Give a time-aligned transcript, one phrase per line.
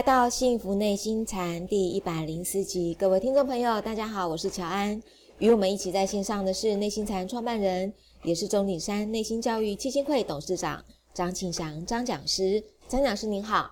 [0.00, 4.98] 来到《幸福内心禅》第一百零四集，各位听众朋友，大家好，我是乔安。
[5.36, 10.82] 与我们一起在线上的是内心禅创办人，也是钟鼎山内心教育基金会董事长
[11.12, 12.64] 张庆祥张讲师。
[12.88, 13.70] 张讲师您好，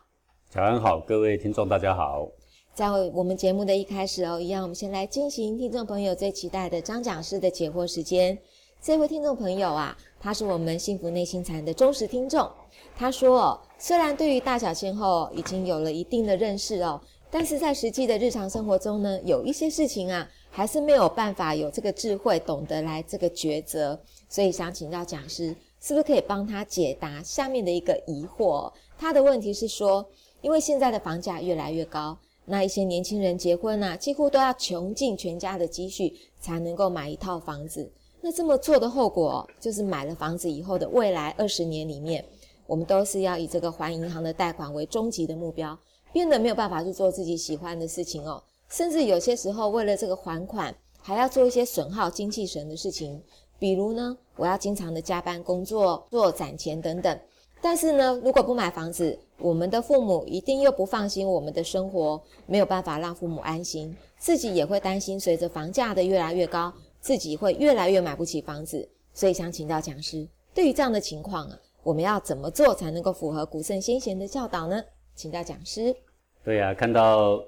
[0.51, 2.29] 乔安好，各位听众大家好。
[2.75, 8.37] 在我们节目的一开始哦，一样，我们先来进行听众朋友最期待的张讲师的解惑时间。
[8.83, 12.47] 这位听众朋友啊，他是我们幸福内心禅的忠实听众。
[12.95, 17.01] 他说：“虽然对于大小先后已经有了一定的认识哦，
[17.31, 23.99] 但是在实际的日常生活中呢，有一些事情啊，还是没有办法有这个智慧，懂得来这个抉择。
[24.29, 28.73] 所以想请教讲师，是不是可以帮他解答下面的一个疑惑？
[28.99, 30.05] 他的问题是说，
[30.43, 37.89] 因为现在的房价越来越高，那一些年轻人结婚啊，几乎都要穷尽全家的积蓄才能够买一套房子。”
[38.21, 42.25] 那这么做的后果，就是买了房子以后的未来二十年里面，
[42.69, 45.77] 我们都是要以这个还银行的贷款为终极的目标，
[46.13, 48.43] 变得没有办法去做自己喜欢的事情哦。
[48.69, 53.23] 甚至有些时候，为了这个还款，还要做一些损耗精气神的事情，
[53.59, 57.19] 比如呢，我要经常的加班工作，做攒钱等等。
[57.63, 66.73] 但是呢，如果不买房子，我们的父母一定又不放心我们的生活，没有办法让父母安心，自己也会担心，随着房价的越来越高。
[67.01, 71.57] 自己会越来越买不起房子，所以想请教讲师，对于这样的情况啊，
[71.89, 74.79] 我们要怎么做才能够符合古圣先贤的教导呢？
[75.15, 75.97] 请教讲师。
[76.45, 77.43] 对呀，看到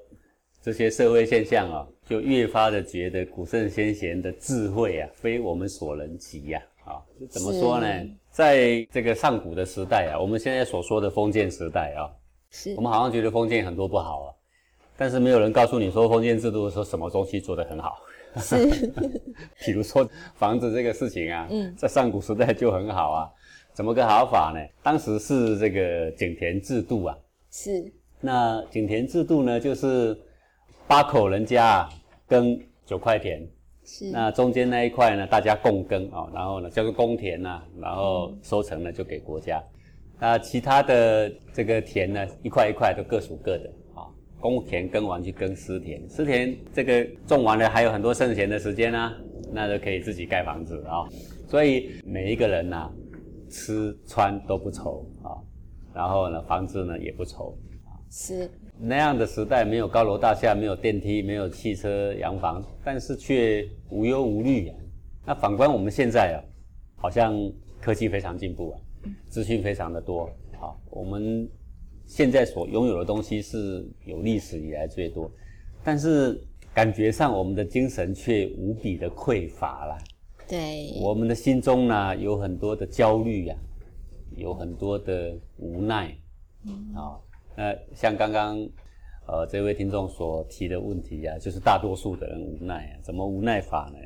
[0.62, 6.62] 这些社会现象啊，就越发的觉得古圣先贤的智慧啊，非我们所能及呀。
[6.86, 7.86] 啊，怎么说呢？
[8.30, 12.08] 在这个上古的时代啊，我们现在所说的封建时代啊，
[12.48, 14.32] 是我们好像觉得封建很多不好啊，
[14.96, 17.98] 但是没有人告诉你说封建制度说什么东西做得很好。
[18.36, 18.56] 是，
[19.66, 23.30] 比如说房子这个事情啊，在上古时代就很好啊，
[23.72, 24.60] 怎么个好法呢？
[24.82, 27.16] 当时是这个井田制度啊，
[27.50, 27.92] 是。
[28.20, 30.16] 那井田制度呢，就是
[30.86, 31.88] 八口人家
[32.26, 33.46] 耕九块田，
[33.84, 34.10] 是。
[34.10, 39.62] 那中间那一块呢，大家共耕啊，然后呢叫做公田呐，然后收成呢就给国家。
[40.18, 44.04] 那其他的这个田呢，一块一块都各属各的啊。
[44.38, 49.16] 公田耕完去耕私田，私田这个种完了还有很多剩闲的时间啊，
[49.52, 51.08] 那就可以自己盖房子啊。
[51.48, 52.90] 所以每一个人呐，
[53.50, 55.36] 吃穿都不愁啊，
[55.92, 57.98] 然后呢房子呢也不愁啊。
[58.10, 64.72] 是那样的时代，没有高楼大厦，没有电梯，没有汽车洋房，但是却无忧无虑。
[65.26, 66.38] 那反观我们现在啊，
[66.96, 67.34] 好像
[67.80, 68.80] 科技非常进步啊，
[69.28, 70.24] 资讯非常的多
[70.58, 71.46] 啊，我们。
[72.06, 75.30] 现在所拥有的东西是有历史以来最多，
[75.84, 76.36] 但是
[76.74, 79.96] 感觉上我们的精神却无比的匮乏了。
[80.50, 83.56] 对，我们的心中呢有很多的焦虑呀，
[84.36, 86.12] 有很多的无奈。
[86.66, 87.16] 嗯啊，
[87.56, 88.58] 那像刚刚
[89.26, 93.98] 呃这位听众所提的问题呀，就是大多数的人无奈啊，怎么无奈法呢？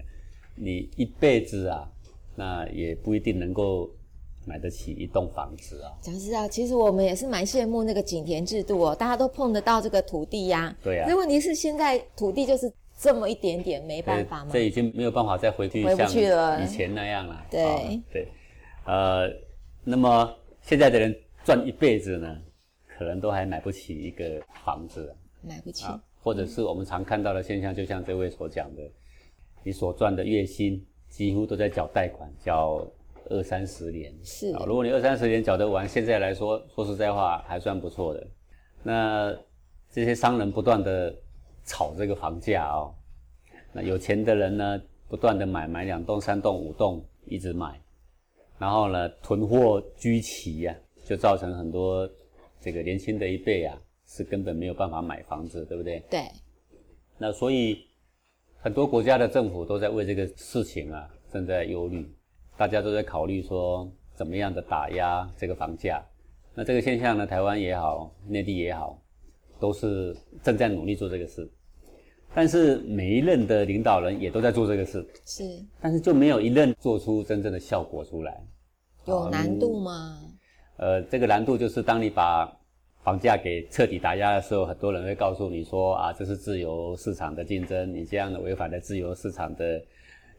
[0.55, 1.91] 你一辈子啊，
[2.37, 3.91] 那也不一定能够。
[4.47, 5.89] 买得起一栋房子啊！
[6.03, 10.77] 讲实啊，其实我们也是蛮羡慕那个井田制度哦，大家都碰得到这个土地呀。
[10.83, 11.07] 对呀。
[11.09, 12.71] 那问题是现在土地就是
[13.05, 14.51] 这么一点点，没办法吗？
[14.51, 16.11] 这已经没有办法再回去像
[16.63, 17.47] 以前那样了。
[17.51, 18.29] 对对，
[18.87, 19.29] 呃，
[19.85, 21.15] 那么现在的人
[21.45, 22.35] 赚一辈子呢，
[22.87, 25.15] 可能都还买不起一个房子。
[25.43, 25.85] 买不起。
[26.23, 28.83] 或者是我们常看到的现象，就像这位所讲的，
[29.63, 32.83] 你所赚的月薪几乎都在缴贷款，缴。
[33.31, 38.27] 二三十年是啊，如果你二三十年缴得完，现在来说，说实在话还算不错的。
[38.83, 39.35] 那
[39.91, 41.11] 这些商人不断的
[41.65, 42.95] 炒这个房价哦，
[43.77, 47.81] 那有钱的人呢，不断的买买两栋、三栋、五栋，一直买，
[48.57, 50.73] 然后呢，囤货居奇呀，
[51.05, 52.09] 就造成很多
[52.61, 53.77] 这个年轻的一辈啊，
[54.07, 56.01] 是根本没有办法买房子，对不对？
[56.09, 56.23] 对。
[57.19, 57.85] 那所以
[58.59, 62.09] 很多国家的政府都在为这个事情啊，正在忧虑。
[62.57, 66.01] 大家都在考虑说怎么样的打压这个房价，
[66.55, 69.03] 那这个现象呢，台湾也好，内地也好，
[69.59, 71.51] 都是正在努力做这个事。
[72.35, 75.45] 但是每一任的领导人也都在做这个事，是，
[75.81, 78.43] 但是就没有一任做出真正的效果出来。
[79.07, 80.19] 有难度吗？
[80.77, 82.51] 呃，这个难度就是当你把
[83.03, 89.81] 房价给彻底打压的时候，很多人会告诉你说啊，这是自由市场的竞争，你这样的违反了自由市场的。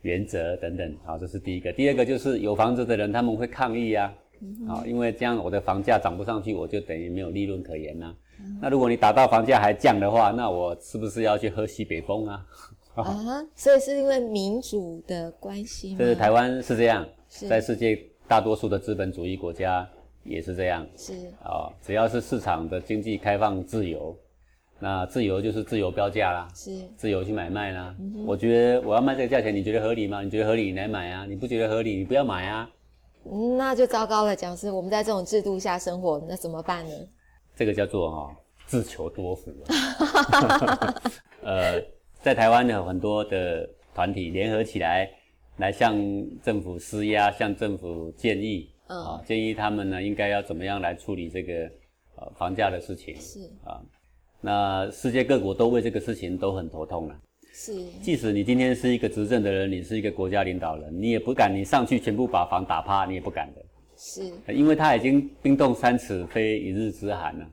[0.01, 1.74] 原则等等，好，这是第一个。
[1.74, 4.13] 第二个就是有房子的人他们会抗议啊，
[4.68, 8.13] 好，因为这样我的房价涨不上去，我就等于没有利润可言呐。
[8.62, 12.46] 那如果你打到房价还降的话，那我是不是要去喝西北风啊？
[12.96, 15.98] 啊，所以是因为民主的关系吗？
[16.00, 19.88] 这是台湾是这样，在世界大多数的资本主义国家
[20.24, 24.16] 也是这样是啊、只要是市场的经济开放自由，
[24.80, 27.94] 那自由就是自由标价啦，是自由去买卖啦。
[28.26, 30.22] 我觉得我要卖这个价钱，你觉得合理吗？
[30.22, 32.70] 你觉得合理，你来买啊；你不觉得合理，你不要买啊。
[33.30, 36.92] 嗯那就糟糕了，讲师，我们在这种制度下生活，那怎么办呢？
[37.56, 38.36] 这个叫做哈、
[38.66, 41.02] 自求多福、啊。
[41.42, 41.81] 呃，
[42.22, 45.10] 在台湾有很多的团体联合起来，
[45.57, 45.96] 来向
[46.42, 51.69] 政府施压，向政府建议，嗯啊，建议他们呢应该要怎么样来处理这个
[52.18, 53.81] 呃房价的事情是啊。
[54.42, 57.16] 那世界各国都为这个事情都很头痛了。
[57.54, 63.64] 是即使你今天是一个执政的人，你是一个国家领导人，你也不敢，你上去全部把房打趴，你也不敢的。
[63.97, 67.45] 是因为它已经冰冻三尺，非一日之寒了。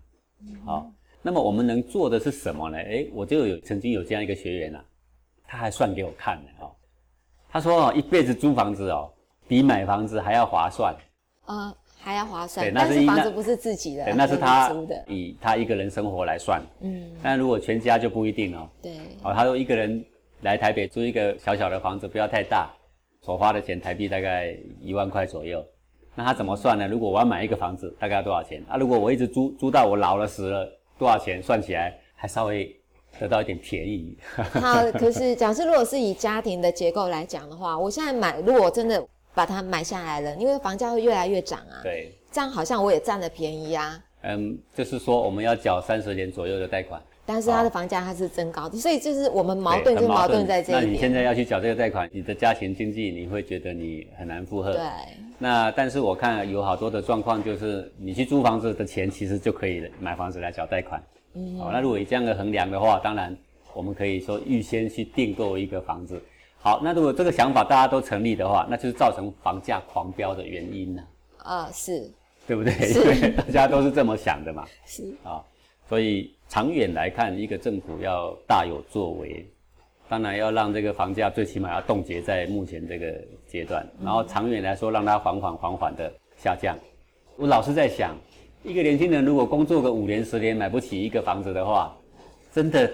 [0.64, 0.90] 好、
[1.22, 2.78] 那么我们能做的是什么呢？
[2.78, 4.84] 诶，我就有曾经有这样一个学员啊，
[5.46, 6.70] 他还算给我看呢哦。
[7.48, 9.12] 他说哦，一辈子租房子哦，
[9.46, 10.94] 比买房子还要划算。
[11.46, 11.74] 呃
[12.04, 16.60] 还要划算对，那但是是房子不是自己的，对，那是是他租的，以他一个人生活来算。
[16.80, 18.68] 嗯，但如果全家就不一定哦。
[18.82, 20.04] 对，哦，他说一个人
[20.40, 22.74] 来台北租一个小小的房子，不要太大，
[23.20, 25.64] 所花的钱台币大概一万块左右。
[26.14, 26.86] 那他怎么算呢？
[26.86, 28.62] 如果我要买一个房子，大概要多少钱？
[28.68, 30.68] 啊，如果我一直租租到我老了死了，
[30.98, 31.42] 多少钱？
[31.42, 32.74] 算起来还稍微
[33.18, 34.16] 得到一点便宜。
[34.36, 39.02] 好，可是假设如果是以家庭的结构来讲的话，我现在买，如果真的
[39.34, 43.98] 把它买下来了，因为房价会越来越涨啊，对，这样好像我也占了便宜啊。
[44.24, 50.94] 嗯，就是说我们要缴三十年左右的贷款，但是它的房价它是增高的，所以就是我们矛盾就矛盾在这那一点。
[50.94, 54.72] 你现在要去缴这个贷款，你的家庭经济你会觉得你很难负荷。
[54.72, 54.82] 对，
[55.42, 61.02] 那但是我看有好多的状况，就是你去租房子的钱，其实就可以买房子来缴贷款。
[61.34, 63.36] 嗯，好、那如果以这样的衡量的话，当然
[63.74, 66.22] 我们可以说预先去订购一个房子。
[66.60, 71.02] 好，那如果这个想法大家都成立的话，那就是造成房价狂飙的原因呢、
[71.38, 72.08] 啊，是
[72.46, 72.72] 对不对？
[72.92, 74.64] 因为 大家都是这么想的嘛。
[74.86, 75.42] 是，啊，
[75.88, 79.44] 所以长远来看，一个政府要大有作为，
[80.12, 86.76] 当然要让这个房价最起码要冻结在目前这个阶段，然后长远来说，让它缓缓缓缓的下降。
[87.38, 88.14] 我老是在想，
[88.62, 91.96] 一个年轻人如果工作个五年十年买不起一个房子的话，
[92.52, 92.92] 真的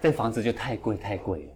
[0.00, 1.52] 这房子就太贵太贵了。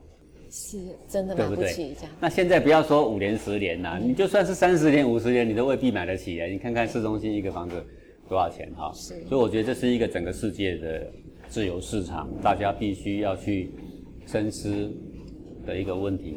[0.50, 0.76] 是
[1.06, 2.12] 真的买对不起这样。
[2.19, 6.48] 那现在不要说五年十年呐、你就算是三十年、五十年，你都未必买得起啊！
[6.48, 7.81] 你看看市中心一个房子
[8.28, 8.90] 多少钱哈？
[8.92, 11.06] 是所以我觉得这是一个整个世界的
[11.46, 13.70] 自由市场，大家必须要去
[14.31, 14.88] 深思
[15.67, 16.37] 的一个问题。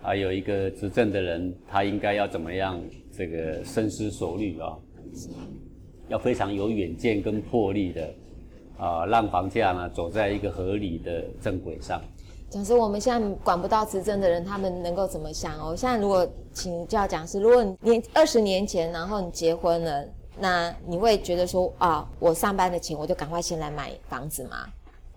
[0.00, 2.80] 还有一个执政的人，他应该要怎么样
[3.12, 4.76] 这个深思熟虑啊？
[6.08, 8.14] 要非常有远见跟魄力的
[8.78, 12.00] 啊，让房价呢走在一个合理的正轨上。
[12.48, 15.74] 讲师，我们现在管不到执政的人，他们能够怎么想哦？
[15.76, 20.04] 现在如果请教讲师，如果你年二十年前，然后你结婚了，
[20.38, 24.68] 那你会觉得说啊，我上班的钱我就赶快先来买房子吗？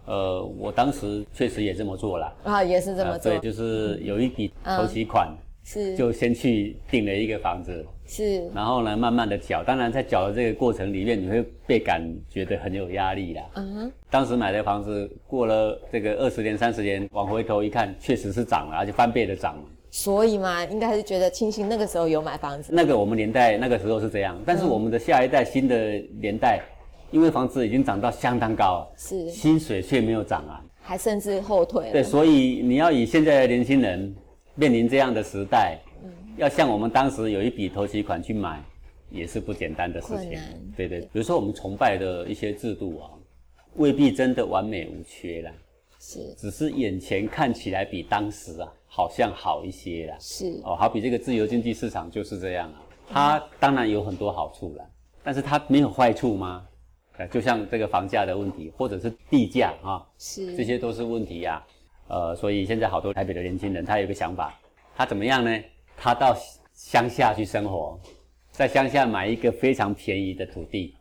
[0.10, 2.36] 呃，我当时确实也这么做了。
[2.44, 5.32] 啊，也是这么做，啊对，就是有一笔头期款，
[5.64, 9.64] 是就先去订了一个房子，是，然后呢，慢慢的缴。
[9.64, 13.44] 当然，在缴的这个过程里面，你会被感觉得很有压力啦。
[13.54, 19.64] 嗯哼，当时买的房子，过了这个二十年、三十年，往回头一看，确实是涨了，而且翻倍的涨。
[19.92, 25.76] 所以嘛，应该是觉得庆幸那个时候有买房子，那个我们年代那个时候是这样，但是我们的下一代、新的
[26.20, 26.62] 年代，
[27.12, 29.30] 因为房子已经涨到相当高，是。
[29.30, 30.64] 薪水却没有涨啊。
[30.82, 34.16] 还甚至后退了，对，所以你要以现在的年轻人
[34.56, 36.10] 面临这样的时代，嗯。
[36.38, 38.64] 要像我们当时有一笔头期款去买，
[39.12, 40.40] 也是不简单的事情。
[40.76, 43.12] 对对，比如说我们崇拜的一些制度啊，
[43.76, 45.52] 未必真的完美无缺啦，
[46.00, 46.34] 是。
[46.36, 50.18] 只是眼前看起来比当时啊好像好一些啦。
[50.20, 50.60] 是。
[50.64, 52.68] 哦，好比这个自由经济市场就是这样
[53.12, 54.86] 啊，它当然有很多好处啦，
[55.24, 56.66] 但是它没有坏处吗？
[57.20, 61.62] 呃，就像这个房价的问题，或者是地价啊，是这些都是问题呀、
[62.08, 64.58] 呃，所以现在好多台北的年轻人，他有一个想法，
[64.96, 65.52] 他怎么样呢？
[65.98, 66.34] 他到
[66.74, 68.00] 乡下去生活，
[68.52, 70.96] 在乡下买一个非常便宜的土地，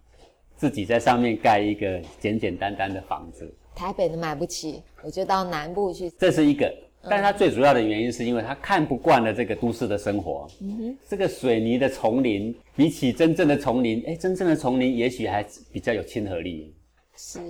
[0.56, 6.68] 自己在上面盖一个简简单单的房子，台北的买不起，我就到南部去，这是一个。
[7.02, 10.98] 但是他最主要的原因是因为他看不惯了这个都市的生活，嗯哼。
[11.08, 16.74] 这个水泥的丛林比起真正的丛林，哎，真正的丛林也许还比较有亲和力。
[17.16, 17.40] 是。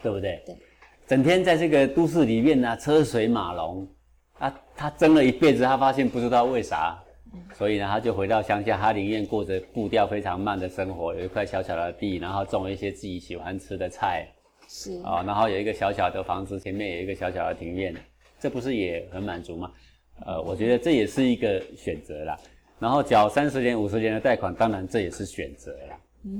[0.00, 0.40] 对不对？
[0.46, 0.56] 对，
[1.08, 3.84] 整天在这个都市里面呢、车水马龙，
[4.38, 6.96] 啊，他争了一辈子，他发现不知道为啥，
[7.52, 14.24] 所以呢，他就回到乡下，他宁愿过着步调非常慢的生活，有一块小小的地，然后种一些自己喜欢吃的菜，
[14.68, 15.00] 是。
[15.02, 17.92] 啊、然后有一个小小的房子，前面有一个小小的庭院，
[18.40, 19.70] 这不是也很满足吗？
[20.26, 22.38] 呃，我觉得这也是一个选择啦。
[22.80, 25.98] 然后缴三十年、五十年的贷款，当然这也是选择啦。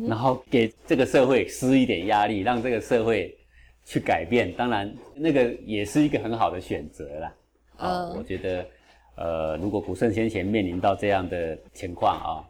[0.08, 3.36] 然后给这个社会施一点压力，让这个社会
[3.84, 7.34] 去改变，当然那个也是一个很好的选择啦。
[7.76, 8.66] 啊，我觉得，
[9.16, 12.44] 呃，如果古圣先贤面临到这样的情况啊，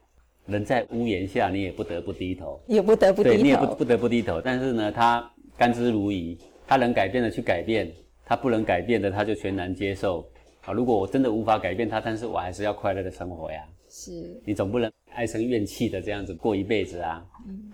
[0.46, 4.40] 人在屋檐下，你也不得不低头，也不得不低头，对，你也不不得不低头。
[4.40, 7.92] 但是呢，他甘之如饴，他能改变的去改变，
[8.28, 10.30] 他不能改变的他就全然接受。
[10.66, 13.66] 啊，如果我真的无法改变他，但是我还是要快乐的生活呀。
[13.88, 17.25] 是，你总不能唉声怨气的这样子过一辈子啊，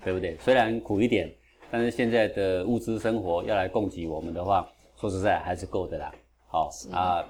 [0.05, 0.37] 对不对？
[0.39, 1.29] 虽然苦一点，
[1.73, 6.15] 但是现在的物资生活要来供给我们的话，说实在还是够的啦。
[6.47, 7.27] 好啊。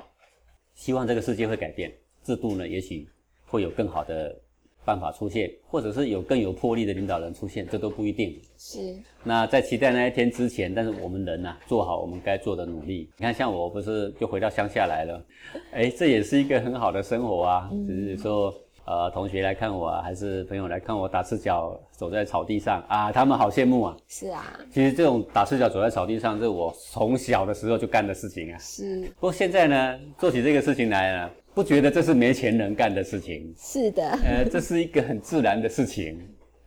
[0.75, 1.91] 希望这个世界会改变，
[2.25, 3.09] 制度呢，也许
[3.47, 4.37] 会有更好的
[4.85, 8.41] 办法出现，或者是有更有魄力的领导人出现，这都不一定。
[8.59, 8.95] 是。
[9.23, 13.09] 那在期待那一天之前，但是我们人呐，做好我们该做的努力。
[13.17, 15.25] 你看，像我不是就回到乡下来了，
[15.73, 18.55] 哎，这也是一个很好的生活啊，只是说。
[18.87, 23.97] 呃，同学来看我啊，还是朋友来看我打赤脚走在草地上啊，他们好羡慕啊。
[24.09, 28.59] 是啊，其实这种打赤脚走在草地上，是我从小的时候就干的事情啊。
[28.59, 29.01] 是。
[29.19, 33.55] 不过现在呢，做起这个事情来呢，不觉得这是没钱人干的事情。
[33.57, 34.03] 是的。
[34.25, 36.19] 呃，这是一个很自然的事情。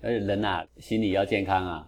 [0.02, 1.88] 而且人呐，心理要健康啊，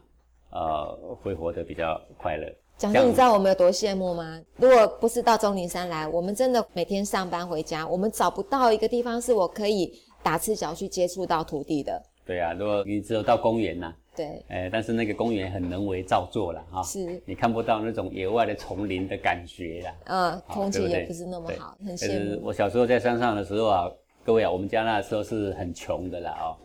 [0.52, 2.48] 呃，会活得比较快乐。
[2.78, 4.42] 蒋师，你知道我们有多羡慕吗？
[4.58, 10.02] 如果不是到钟灵山来，我们真的每天上班回家，我们找不到一个地方是我可以。
[10.22, 22.42] 打赤脚去接触到土地的，对啊，如果你只有到公园呐，对，哎，但是那个公园很人为造作了哈，是，你看不到那种野外的丛林的感觉啦，嗯，空气也不是那么好，很羡慕。
[22.44, 23.90] 我小时候在山上的时候啊，
[24.26, 26.58] 各位啊，我们家那时候是很穷的啦哦，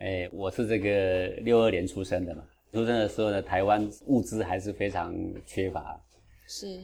[0.00, 2.44] 哎，我是这个六二年出生的嘛，
[2.74, 5.14] 出生的时候呢，台湾物资还是非常
[5.46, 5.98] 缺乏，
[6.46, 6.78] 是，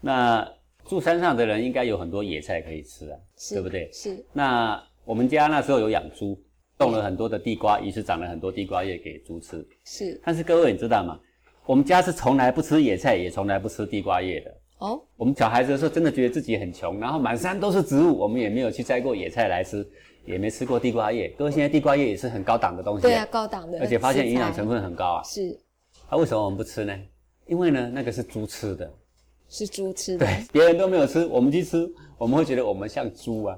[0.00, 0.48] 那
[0.84, 3.18] 住山上的人应该有很多野菜可以吃啊，
[3.50, 3.90] 对不对？
[3.92, 4.80] 是，那。
[5.04, 6.40] 我们家那时候有养猪，
[6.82, 9.66] 种了很多的地瓜，于是长了很多地瓜叶给猪吃。
[9.84, 11.18] 是，但是各位你知道吗？
[11.64, 14.52] 我们家是从来不吃野菜，也从来不吃地瓜叶的。
[14.78, 19.86] 哦，我们小孩子的时候真的觉得自己很穷，然后满山都是植物，我们也没有去摘过野菜来吃，
[20.24, 21.28] 也没吃过地瓜叶。
[21.38, 23.02] 各位现在地瓜叶也是很高档的东西。
[23.02, 25.22] 对啊，高档的，而且发现营养成分很高啊。
[25.22, 25.56] 是，
[26.10, 26.92] 那为什么我们不吃呢？
[27.46, 28.92] 因为呢，那个是猪吃的，
[29.48, 30.26] 是猪吃的。
[30.26, 33.56] 对，别人都没有吃，我们去吃，我们会觉得我们像猪啊。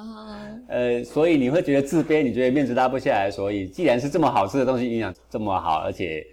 [0.00, 3.30] 啊，呃，所以你会觉得自卑，你觉得面子拉不下来。
[3.30, 6.26] 所以，既然是这么好吃的东西，营养这么好，而且，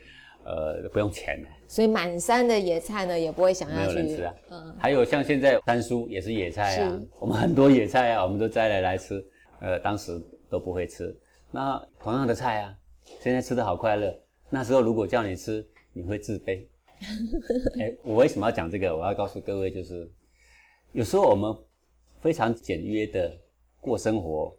[0.43, 3.93] 呃，不用钱所以满山的野菜呢，也不会想要去。
[3.95, 4.33] 没有人吃啊。
[4.51, 4.75] 嗯。
[4.77, 9.23] 还有像现在山蔬也是野菜啊，我们很多野菜啊，我们都摘来来吃。
[9.59, 11.15] 呃，当时都不会吃。
[11.49, 12.75] 那同样的菜啊，
[13.21, 14.13] 现在吃的好快乐。
[14.49, 16.65] 那时候如果叫你吃，你会自卑。
[17.79, 18.95] 哎，我为什么要讲这个？
[18.95, 20.07] 我要告诉各位，就是
[20.91, 21.55] 有时候我们
[22.21, 23.31] 非常简约的。
[23.83, 24.55] 过生活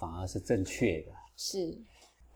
[0.00, 1.78] 反而是正确的，是。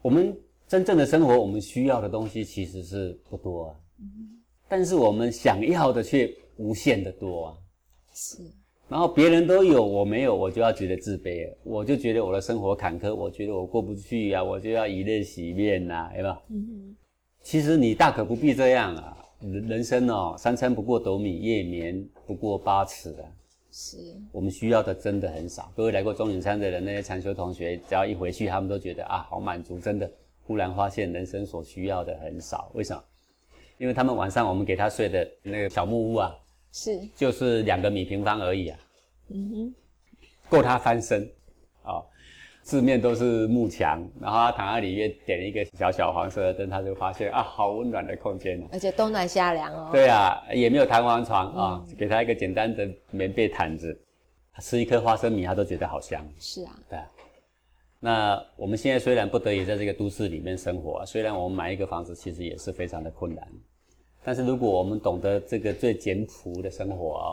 [0.03, 0.39] 我们
[0.69, 4.07] 真正的生活，我们需要的东西其实是不多啊，嗯。
[4.69, 7.55] 但是我们想要的却无限的多啊，
[8.13, 8.43] 是。
[8.89, 16.41] 然后别人都有，我没有，我就要觉得自卑，我就觉得我的生活坎坷，我觉得我过不去啊，我就要以泪洗面呐，对吧？
[16.51, 16.95] 嗯
[17.43, 23.27] 其实你大可不必这样啊，人人生哦，三餐不过斗米，夜眠不过八尺啊。
[23.73, 23.97] 是
[24.33, 25.71] 我们需要的真的很少。
[25.77, 29.79] 各位来过中影山的人，那些禅修同学，只要一回去，他们都觉得啊，好满足。
[29.79, 30.11] 真的，
[30.47, 32.71] 忽然发现人生所需要的很少。
[32.75, 33.05] 为什么？
[33.79, 36.35] 因为他们晚上我们给他睡的那个小木屋啊，
[36.73, 38.79] 是就是两个米平方而已啊，
[39.29, 39.75] 嗯哼，
[40.49, 41.36] 够他翻身啊。
[42.67, 49.89] 四面都是木墙，然后他躺在里面点一个小小黄色的灯，他就发现啊，好温暖的空间而且冬暖夏凉哦。
[49.93, 53.97] 对啊，也没有弹簧床啊，给他一个简单的棉被毯子，
[54.59, 56.21] 吃一颗花生米他都觉得好香。
[56.41, 57.09] 是啊，对啊。
[58.01, 63.47] 那我们现在虽然不得已在这个都市里面生活，虽然我们买一个房子其实也是非常的困难，
[64.25, 67.27] 但是如果我们懂得这个最简朴的生活啊，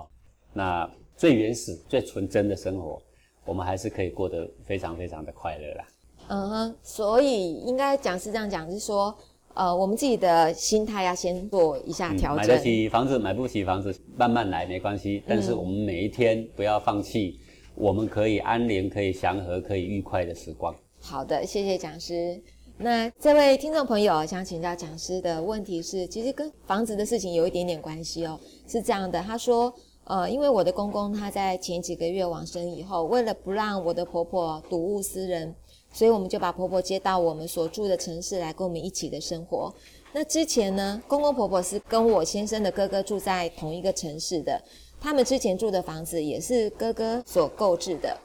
[0.53, 0.87] 那
[1.17, 3.01] 最原始、最纯真的生活。
[3.45, 5.85] 我们还是可以过得非常非常的快乐啦。
[6.29, 9.13] 嗯哼，所以应该讲是这样讲，是说，
[9.53, 12.37] 呃，我们自己的心态要先做一下调整。
[12.37, 15.21] 买得起房子，买不起房子，慢慢来没关系。
[15.27, 17.37] 但是我们每一天不要放弃，
[17.75, 20.73] 我们可以安宁、可以祥和、可以愉快的时光。
[21.01, 22.41] 好的，谢谢讲师。
[22.77, 28.39] 那这位听众朋友想请教讲师的问题是，其实跟房子的事情有一点点关系哦。
[28.65, 29.73] 是这样的，他说。
[30.05, 35.55] 呃，因为我的公公他在前几个月往生以后，为了不让我的婆婆睹物思人，
[35.93, 39.73] 所以我们就把婆婆接到我们所住的城市来跟我们一起的生活。
[40.11, 44.61] 那之前呢，公公婆婆是跟我先生的哥哥住在同一个城市的，
[44.99, 48.17] 他们之前住的房子也是哥哥所购置的。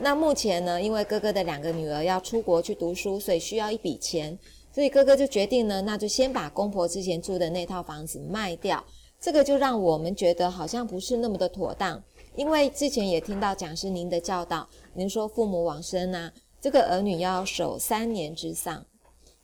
[0.00, 4.36] 那目前呢，因为哥哥的两个女儿要出国去读书，所以需要一笔钱，
[4.74, 8.82] 所以哥哥就决定呢，那就先把公婆之前住的那套房子卖掉。
[9.20, 12.02] 这个就让我们觉得好像不是那么的妥当，
[12.36, 18.84] 因为之前也听到讲师您的教导，您说父母往生啊，这个儿女要守三年之丧，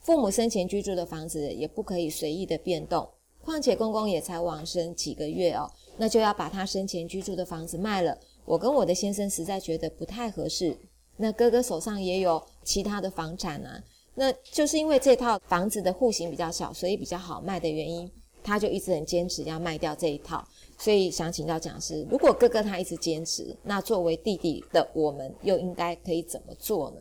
[0.01, 3.07] 父母生前居住的房子也不可以随意的变动。
[3.45, 8.19] 况且公公也才往生几个月哦，那就要把他生前居住的房子卖了。
[8.45, 10.77] 我跟我的先生实在觉得不太合适。
[11.17, 13.81] 那哥哥手上也有其他的房产啊，
[14.15, 18.11] 那就是因为这套房子的户型比较小，所以比较好卖的原因，
[18.47, 20.47] 他就一直很坚持要卖掉这一套。
[20.79, 26.97] 所以想请教讲师，如果哥哥他一直坚持，那作为弟弟的我们又应该可以怎么做呢？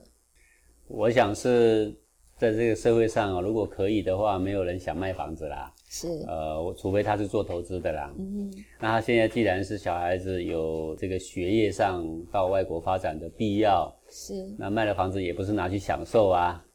[0.88, 1.94] 我想是
[2.38, 5.72] 在这个社会上啊，如果可以的话，没有人想卖房子啦。
[5.88, 8.14] 是，呃，除非他是做投资的啦。
[8.18, 16.66] 嗯，那他现在既然是小孩子有这个学业上到外国发展的必要，是，那卖了房子也不是拿去享受啊，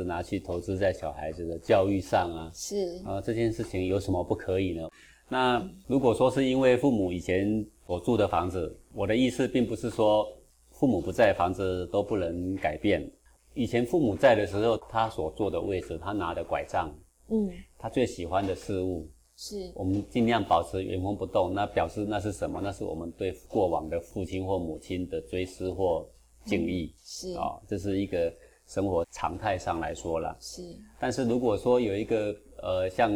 [0.00, 2.50] 是拿去投资在小孩子的教育上啊。
[2.54, 4.88] 是，啊，这件事情有什么不可以呢？
[5.28, 10.26] 那如果说是因为父母以前所住的房子，我的意思并不是说
[10.70, 13.08] 父母不在，房子都不能改变。
[13.54, 16.92] 以前父母在的时候，他所坐的位置，他拿的拐杖。
[17.28, 21.54] 嗯，他最喜欢的事物是我们尽量保持原封不动。
[21.54, 22.60] 那表示那是什么？
[22.60, 26.04] 那是我们对过往的父亲或母亲的追思或
[26.44, 26.92] 敬意。
[27.04, 28.32] 是啊，这是一个
[28.70, 30.36] 生活常态上来说了。
[30.38, 30.62] 是，
[31.00, 33.10] 但是如果说有一个呃，像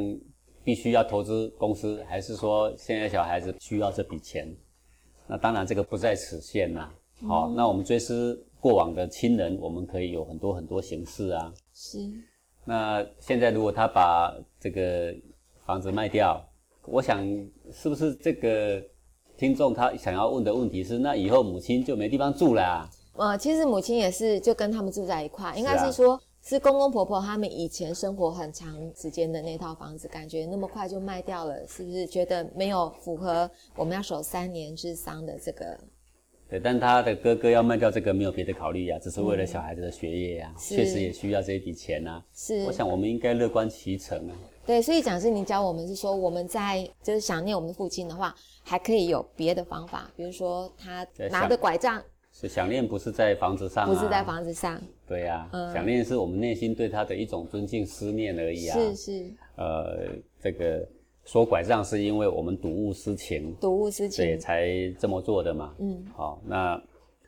[0.64, 4.52] 必须要投资公司，还是说现在小孩子需要这笔钱，
[5.28, 6.90] 那当然这个不在此限呐。
[7.28, 11.54] 好，那我们追思过往的亲人，我们可以有很多很多形式啊。
[11.72, 11.98] 是。
[12.64, 15.14] 那现在如果他把这个
[15.64, 16.44] 房子卖掉，
[16.86, 17.24] 我想
[17.70, 18.82] 是不是这个
[19.36, 22.90] 听众他想要问的问题是，那以后母亲就没地方住了？
[23.16, 35.78] 呃，其实母亲也是就跟他们住在一块，应该是说是公公婆婆他们以前生活很长时间的那套房子，感觉那么快就卖掉了，是不是觉得没有符合我们要守三年之丧的这个？
[36.50, 42.22] 对，但他的哥哥要卖掉这个，没有别的考虑呀，只是为了小孩子的学业呀，确实也需要这一笔钱呐。
[42.34, 44.34] 是，我想我们应该乐观其成啊。
[44.66, 52.02] 对，所以讲是，您教我们是说，我们在就是想念我们的父亲的话，还可以有别的方法，比如说他拿着拐杖。
[52.48, 54.80] 是想念不是在房子上，不是在房子上。
[55.06, 58.78] 对呀，想念是我们内心对他的一种尊敬、思念而已啊。
[58.78, 59.26] 是是。
[59.56, 60.08] 呃，
[60.40, 60.86] 这个。
[61.26, 65.74] 说拐杖是因为我们睹物思情，睹物思情，对，才这么做的嘛。
[65.78, 66.78] 嗯，好，那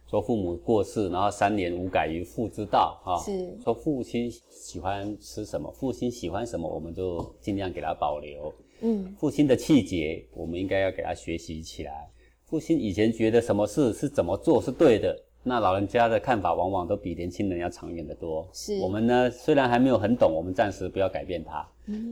[0.06, 8.52] 说父母过世，然后三年无改于父之道，哈，是说父亲喜欢吃什么，父亲喜欢什么，我们就尽量给他保留。
[8.82, 12.06] 嗯，父亲的气节，我们应该要给他学习起来。
[12.46, 15.16] 父亲以前觉得什么事是怎么做是对的。
[15.48, 18.44] 那老人家的看法往往都比年轻人要长远得多。
[18.52, 21.64] 是我们呢，虽然还没有很懂，我们暂时不要改变它，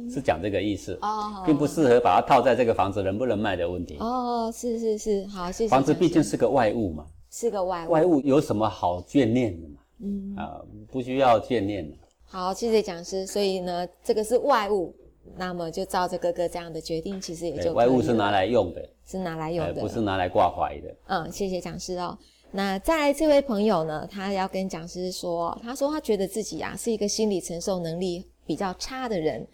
[0.09, 3.97] 是讲这个意思哦，并不适合把它套在这个房子能不能卖的问题。
[3.99, 5.69] 哦，是是是，好，谢谢。
[5.69, 9.81] 房子毕竟是个外物嘛，是个外物，外物有什么好眷恋的嘛？
[10.01, 11.97] 嗯啊，不需要眷恋的。
[12.25, 13.27] 好，谢谢讲师。
[13.27, 14.95] 所以呢，这个是外物，
[15.37, 20.95] 那么就照着哥哥这样的决定，其实也就外物是拿来用的，是拿来用的，不是拿来挂怀的。
[21.07, 22.17] 嗯，谢谢讲师哦。
[22.53, 24.07] 那再来这位朋友呢？
[24.09, 29.45] 他要跟讲师说，他说他觉得自己啊是一个心理承受能力比较差的人，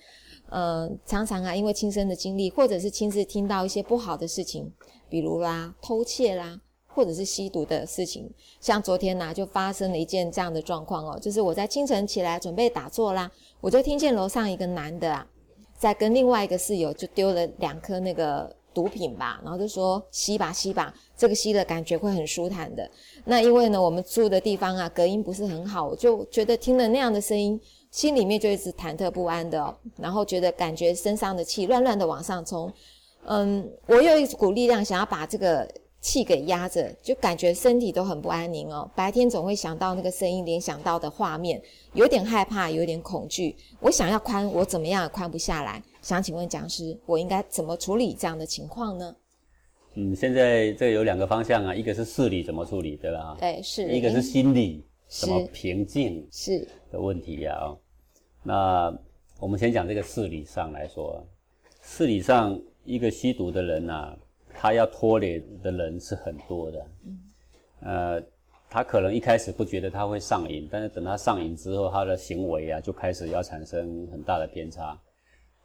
[0.51, 4.71] 呃，常常啊因为亲身的经历，或者是亲自听到一些不好的事情，
[5.09, 8.31] 比如啦偷窃啦，或者是吸毒的事情。
[8.61, 13.31] 像昨天呐就发生了一件这样的状况哦，就是我在清晨起来准备打坐啦，
[13.63, 15.27] 我就听见楼上一个男的啊，
[15.81, 18.55] 再跟另外一个室友就丢了两颗那个。
[18.73, 22.89] 毒品吧，然后就说吸吧吸吧，这个吸的感觉会很舒坦的。
[23.25, 32.73] 那因为呢，我们住的地方啊，隔音不是很好，我就觉得听了那样的声音，心里面就一直忐忑不安的，然后觉得感觉身上的气乱乱的往上冲。
[33.25, 35.69] 嗯，我有一股力量想要把这个。
[36.01, 38.91] 气给压着，就感觉身体都很不安宁哦。
[38.97, 41.61] 白天总会想到那个声音，联想到的画面，
[41.93, 43.55] 有点害怕，有点恐惧。
[43.81, 45.83] 我想要宽，我怎么样也宽不下来。
[46.01, 49.15] 想请问讲师，我应该怎么处理这样的情况呢？
[49.95, 53.37] 嗯，现在这有两个方向啊，一个是事理怎么处理，对吧？
[53.39, 53.87] 对，是。
[53.93, 57.77] 一个是心理怎么平静是的问题呀。
[58.43, 58.91] 那
[59.39, 61.23] 我们先讲这个事理上来说，
[61.83, 64.17] 事理上一个吸毒的人呐。
[64.61, 67.19] 他要拖累的人是很多的，嗯
[67.81, 68.23] 呃，
[68.69, 75.01] 他可能一开始不觉得他会上瘾，但是等他上瘾之后，他的行为啊就开始要产生很大的偏差。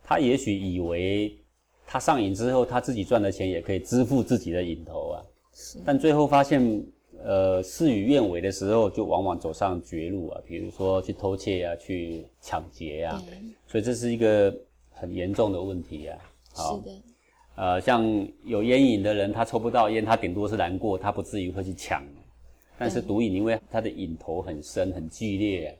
[0.02, 1.38] 他也许以为
[1.86, 5.22] 他上瘾之后，他自己赚的钱也可以支付自己的瘾头啊，
[5.86, 6.82] 但最后发现
[7.22, 14.56] 呃事与愿违的时候，就往往走上绝路啊，比如说去偷窃啊，去抢劫啊，对，所以这是一个
[14.90, 16.18] 很严重的问题啊。
[16.54, 16.78] 好。
[16.78, 17.02] 是的，
[17.56, 18.06] 呃，像
[18.44, 22.04] 有烟瘾的人，他抽不到烟，他顶多是难过，他不至于会去抢。
[22.78, 25.80] 但是毒瘾，因为它的瘾头很深、很剧烈，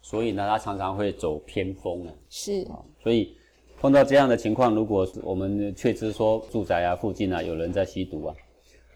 [0.00, 2.14] 所以呢，他常常会走偏锋啊。
[2.30, 2.64] 是，
[3.02, 3.34] 所以
[3.80, 8.34] 碰到这样的情况，如果我们确知说住宅啊附近啊有人在吸毒啊，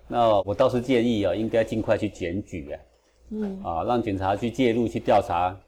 [0.07, 2.81] 那我倒是建议啊，应该尽快去检举啊，
[3.31, 5.59] 嗯，啊，让警察去介入去调查，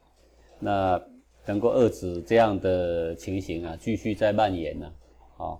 [0.59, 1.01] 那
[1.45, 4.89] 能够遏制这样的情形啊继续在蔓延呢、
[5.35, 5.59] 啊，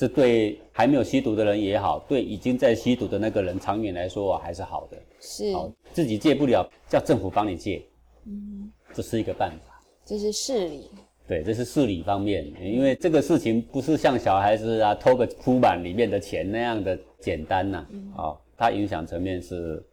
[0.00, 4.96] 这对还没有吸毒的人也好，对已经在吸毒的那个人长远来说啊还是好的。
[5.20, 7.82] 是，好，自己戒不了，叫政府帮你戒，
[8.24, 9.78] 嗯，这是一个办法。
[10.06, 10.88] 这是事理，
[11.28, 17.86] 对，这是事理方面，因为这个事情不是像小孩子啊偷个铺板里面的钱那样的简单呐、
[18.16, 19.84] 啊，它影响层面是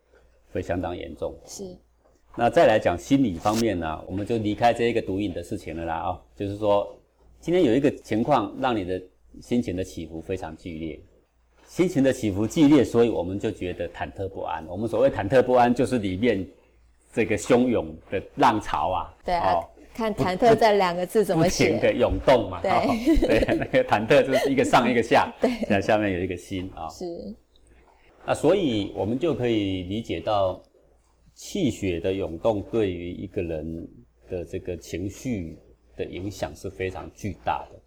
[0.54, 1.36] 会相当严重。
[1.46, 1.66] 是，
[2.38, 6.98] 那再来讲心理方面呢、我们就离开这一个毒瘾的事情了啦啊、就是说，
[7.42, 9.02] 今天有一个情况让你的
[9.42, 11.00] 心情的起伏非常剧烈，
[11.66, 14.66] 心情的起伏剧烈，所以我们就觉得忐忑不安。
[14.68, 16.46] 我们所谓忐忑不安，就是里面
[17.14, 21.92] 这个汹涌的浪潮啊，对啊哦，看忐忑这两个字怎么不停的？
[21.94, 22.82] 涌动嘛，对哦
[23.22, 27.06] 对， 那个忐忑就是一个上一个下， 对那下面有一个心啊，是，
[28.26, 30.62] 那所以我们就可以理解到，
[31.34, 33.88] 气血的涌动对于一个人
[34.30, 35.58] 的这个情绪
[35.96, 37.80] 的影响是非常巨大的。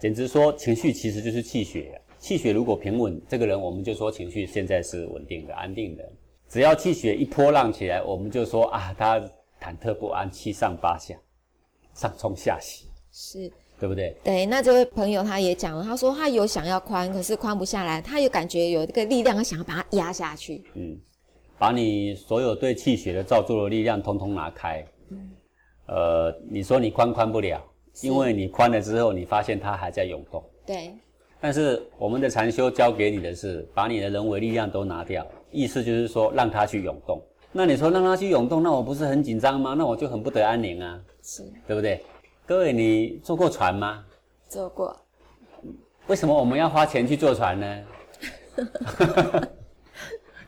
[0.00, 2.00] 简直说，情绪其实就是气血。
[2.18, 6.12] 气血如果平稳，这个人我们就说情绪现在是稳定的、安定的。
[6.48, 9.20] 只要气血一波浪起来，我们就说啊，他
[9.60, 11.14] 忐忑不安，七上八下，
[11.94, 13.52] 上冲下洗，是。
[13.76, 14.16] 对不对？
[14.22, 20.62] 对，那这位朋友他也讲了，他说他有想要宽，可是宽不下来，他有感觉有这个力量，他想要把它压下去。
[20.74, 20.96] 嗯，
[21.58, 24.82] 把你所有对气血的造作的力量通通拿开。
[25.10, 25.30] 嗯
[25.86, 27.62] 呃，你说你宽宽不了，是
[28.02, 30.42] 因为你宽了之后，你发现它还在涌动。
[30.66, 30.92] 对，
[31.40, 37.22] 但是我们的禅修教给你的是，把你的人为力量都拿掉，意思就是说让它去涌动。
[37.52, 39.74] 那你说让它去涌动，那我不是很紧张吗？
[39.78, 42.02] 那我就很不得安宁啊，是对不对？
[42.46, 44.04] 各位，你坐过船吗？
[44.48, 44.94] 坐过。
[46.08, 47.82] 为什么我们要花钱去坐船呢？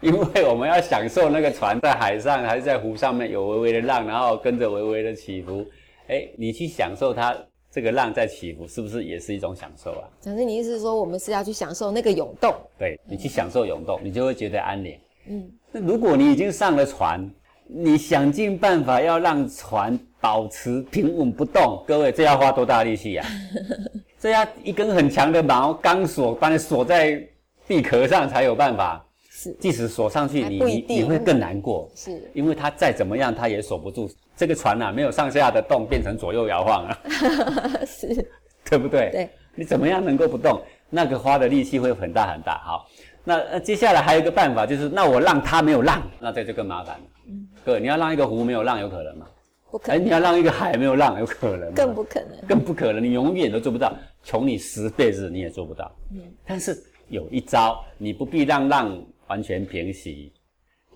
[0.02, 5.64] 因为我们要享受那个船在海上还是在湖上面有微微的浪，然后跟着微微的起伏。
[6.09, 7.37] 哎，你去享受它
[7.71, 10.09] 这个浪在起伏，是不是也是一种享受啊？
[10.21, 12.55] 讲是你意思是说，我们是要去享受那个涌动？
[12.79, 14.99] 对你去享受涌动，你就会觉得安宁。
[15.29, 17.29] 嗯，那如果你已经上了船，
[17.66, 23.27] 你想尽办法要让船保持平稳不动，各位这要花多大力气呀、
[24.19, 27.21] 这要一根很强的毛钢索把你锁在
[27.66, 29.03] 地壳上才有办法。
[29.38, 36.99] 是即使锁上去，你你你会更难过，是，因为它再怎么样，它也锁不住这个船啊，没有上下的动，变成左右摇晃啊，
[37.87, 38.29] 是，
[38.68, 39.11] 对不对？
[39.11, 40.61] 对，你怎么样能够不动？
[40.90, 42.59] 那个花的力气会很大很大。
[42.59, 42.87] 好，
[43.25, 47.05] 那呃接下来还有一个办法，就是那我让它没有浪，那这就更麻烦了。
[47.29, 49.27] 嗯，哥，你要让一个湖没有浪，有可能吗？
[49.27, 49.33] 哎，
[49.70, 51.72] 不可能，你要让一个海没有浪，有可能吗？
[51.75, 52.46] 更不可能。
[52.46, 55.90] 更不可能，你永远都做不到，穷你十辈子你也做不到。
[56.12, 56.77] 嗯，但是
[57.09, 60.33] 有一招，你不必让浪完全平息，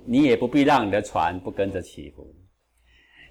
[0.04, 2.32] 你也不必让你的船不跟着起伏，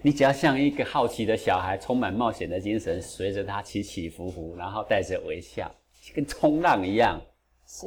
[0.01, 5.69] 你只要像一个好奇的小孩，充满冒险的精神，随着他起起伏伏，然后带着微笑，
[6.15, 7.21] 跟冲浪一样，
[7.67, 7.85] 是。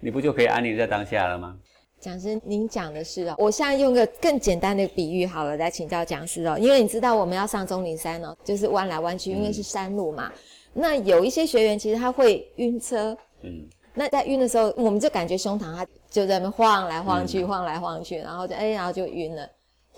[0.00, 1.56] 你不就可以安宁在当下了吗？
[2.00, 10.32] 讲师，您讲的是哦，我现在用个更简单的比喻好了，来请教讲师哦，因为你知道我们要上钟灵山哦，就是弯来弯去，因为是山路嘛。
[10.72, 19.48] 那有一些学员其实他会晕车，嗯，那在晕的时候，我们就感觉胸膛它就在那边晃来晃嗯去，晃来晃去，然后就哎，然后就晕了。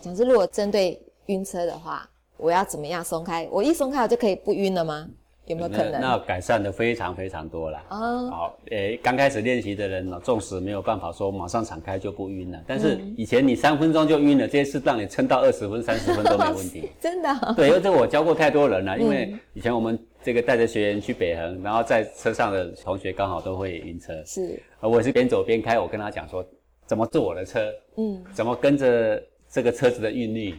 [0.03, 3.49] 讲师，如果针对晕车的话，我要怎么样松开？
[3.51, 5.09] 我一松开，我就可以不晕了吗？
[5.47, 5.93] 有没有可能？
[5.93, 7.79] 那那改善的非常非常多了。
[7.89, 16.89] 啊，好，诶，刚开始练习的人呢，纵使没有办法说马上敞开就不晕了，但是嗯以前你三分钟就晕了，这次让你撑到二十分、三十分都没问题。
[16.99, 26.43] 真的哦、对，因为这我教过太多人了，因嗯为以前我们这个带着学员去北横，然后在车上的同学刚好都会晕车，是，而我也是边走边开，我跟他讲说
[26.87, 30.55] 怎么坐我的车，嗯，怎么跟着这个车子的韵律，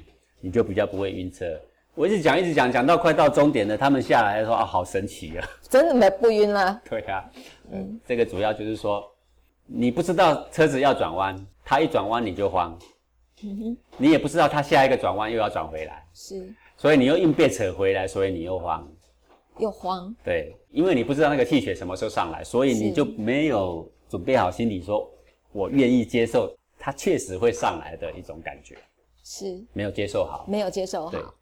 [0.46, 1.60] 你就比较不会晕车。
[1.96, 5.50] 我一直讲一直讲，讲到快到终点了，他们下来说啊，好神奇啊！
[5.68, 6.80] 真的没不晕了。
[6.88, 7.26] 对啊，
[7.72, 9.04] 嗯，这个主要就是说，
[9.66, 12.78] 你不知道车子要转弯，它一转弯你就慌，
[13.44, 18.88] 嗯哼，你也不知道它下一个转弯又要转回来，是，所以你又硬被扯回来，所以你又慌。
[19.58, 25.10] 又慌，对，因为你不知道那个气血什么时候上来，所以你就没有准备好心理说，
[25.54, 28.76] 我愿意接受它确实会上来的一种感觉，
[29.26, 30.46] 是没有接受好。
[30.48, 31.34] 没有接受对好，，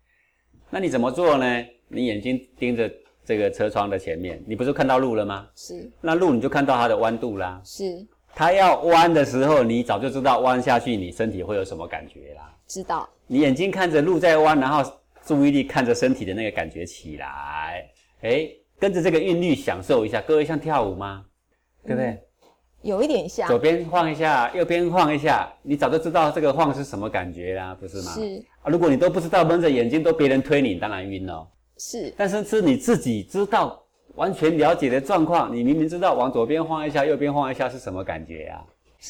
[0.69, 1.65] 那你怎么做呢？
[1.89, 2.89] 你眼睛盯着
[3.25, 5.47] 这个车窗的前面，你不是看到路了吗？
[5.53, 7.61] 是那路你就看到它的弯度啦。
[7.63, 7.83] 是
[8.33, 12.57] 它要弯的时候，你早就知道弯下去你身体会有什么感觉啦。
[12.65, 14.81] 知道你眼睛看着路在弯，然后
[15.25, 17.87] 注意力看着身体的那个感觉起来，
[18.21, 20.21] 哎，跟着这个韵律享受一下。
[20.21, 21.25] 各位像跳舞吗？
[21.85, 22.17] 对不对？
[22.83, 23.47] 有一点像。
[23.47, 28.11] 左边晃一下，右边晃一下，你早就知道这个晃是什么感觉啦，不是吗？
[28.13, 28.43] 是。
[28.61, 31.47] 啊，如果你都不知道，蒙着眼睛都别人推你，当然晕了。
[31.77, 32.13] 是。
[32.15, 33.81] 但是是你自己知道、
[34.15, 38.63] 完全了解的状况，你明明知道往左边晃一下，右边晃一下是什么感觉呀、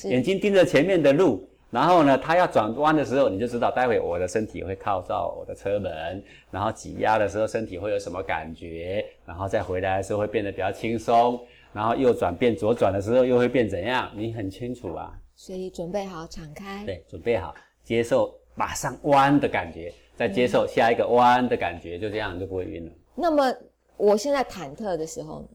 [0.05, 11.39] 眼是睛盯着前面的路，然后呢，它要转弯的时候，你就知道待会我的身体会靠到我的车门，然后挤压的时候身体会有什么感觉，然后再回来的时候会变得比较轻松，
[11.73, 15.11] 然后右转变左转的时候又会变怎样，你很清楚啊。
[15.35, 22.91] 所以准备好敞开，对，准备好接受马上弯的感觉，再接受下一个弯的感觉，就这样你就不会晕了。
[23.15, 23.51] 那么
[23.97, 25.47] 我现在忐忑的时候呢，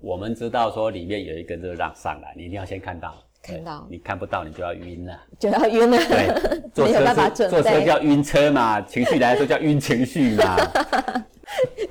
[0.00, 3.86] 我们知道说里面有一个热浪上来，你一定要先看到，看到。
[3.88, 5.20] 你看不到你就要晕了。
[5.38, 10.56] 就要晕了，对，坐车 坐车叫晕车嘛，情绪来的时候叫晕情绪嘛，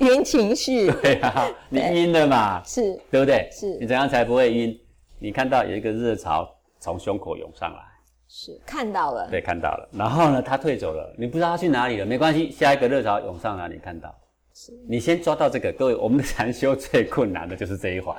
[0.00, 0.90] 晕情绪。
[1.02, 2.98] 对啊，你对晕了嘛，是。
[3.10, 3.48] 对不对？
[3.52, 3.78] 是。
[3.78, 4.78] 你怎样才不会晕？
[5.18, 6.48] 你看到有一个热潮
[6.80, 7.78] 从胸口涌上来，
[8.28, 14.12] 是看到了，对，看到了，然后呢，他退走了，你不知道他去哪里了，没关系，下一个热潮涌上来，你看到，
[14.54, 14.72] 是。
[14.88, 15.70] 你先抓到这个。
[15.72, 18.16] 各位，我们的禅修最困难的就是这一环。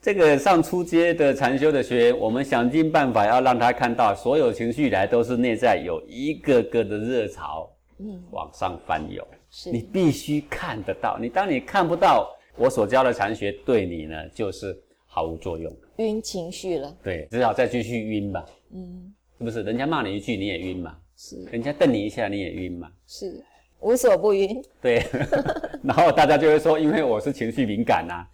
[0.00, 11.16] 这个上初阶的禅修的学员，我们想尽办法要让他看到，所有情绪来都是内在有一个个的热潮嗯，往上翻涌，是你必须看得到。
[11.16, 15.72] 你当你看不到，我所教的禅学对你呢，就是毫无作用。
[15.98, 19.62] 晕情绪了，对，只好再继续晕吧，嗯，是不是？
[19.62, 23.40] 人家骂你一句你也晕嘛，是人家瞪你一下你也晕嘛，是
[23.78, 25.00] 无所不晕，对。
[25.84, 28.26] 然后大家就会说，因为我是情绪敏感呐、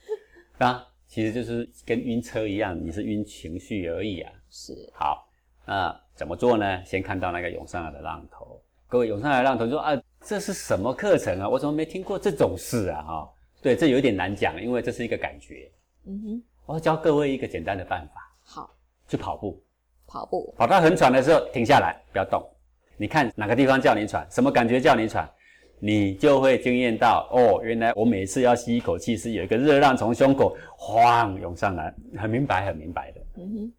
[0.65, 4.33] 啊，其实就是跟晕车一样，你是晕情绪而已啊。
[4.49, 5.29] 是好，
[5.67, 6.83] 那怎么做呢？
[6.83, 11.49] 先看到那个涌上来的浪头，各位涌上来的浪头就说啊，这是什么课程啊？
[11.49, 13.03] 我怎么没听过这种事啊？
[13.03, 15.71] 哈、对，这有一点难讲，因为这是一个感觉。
[16.07, 18.71] 嗯哼，我要教各位一个简单的办法，好，
[19.09, 19.63] 去跑步，
[20.07, 20.55] 跑步。
[20.57, 22.43] 跑到很喘的时候停下来，不要动。
[22.97, 25.29] 你看哪个地方叫你喘，什么感觉叫你喘，
[25.79, 33.21] 你就会惊艳到哦，原来我每次要吸一口气是有一个热浪从胸口晃涌上来，很明白，很明白的。
[33.37, 33.73] 嗯哼，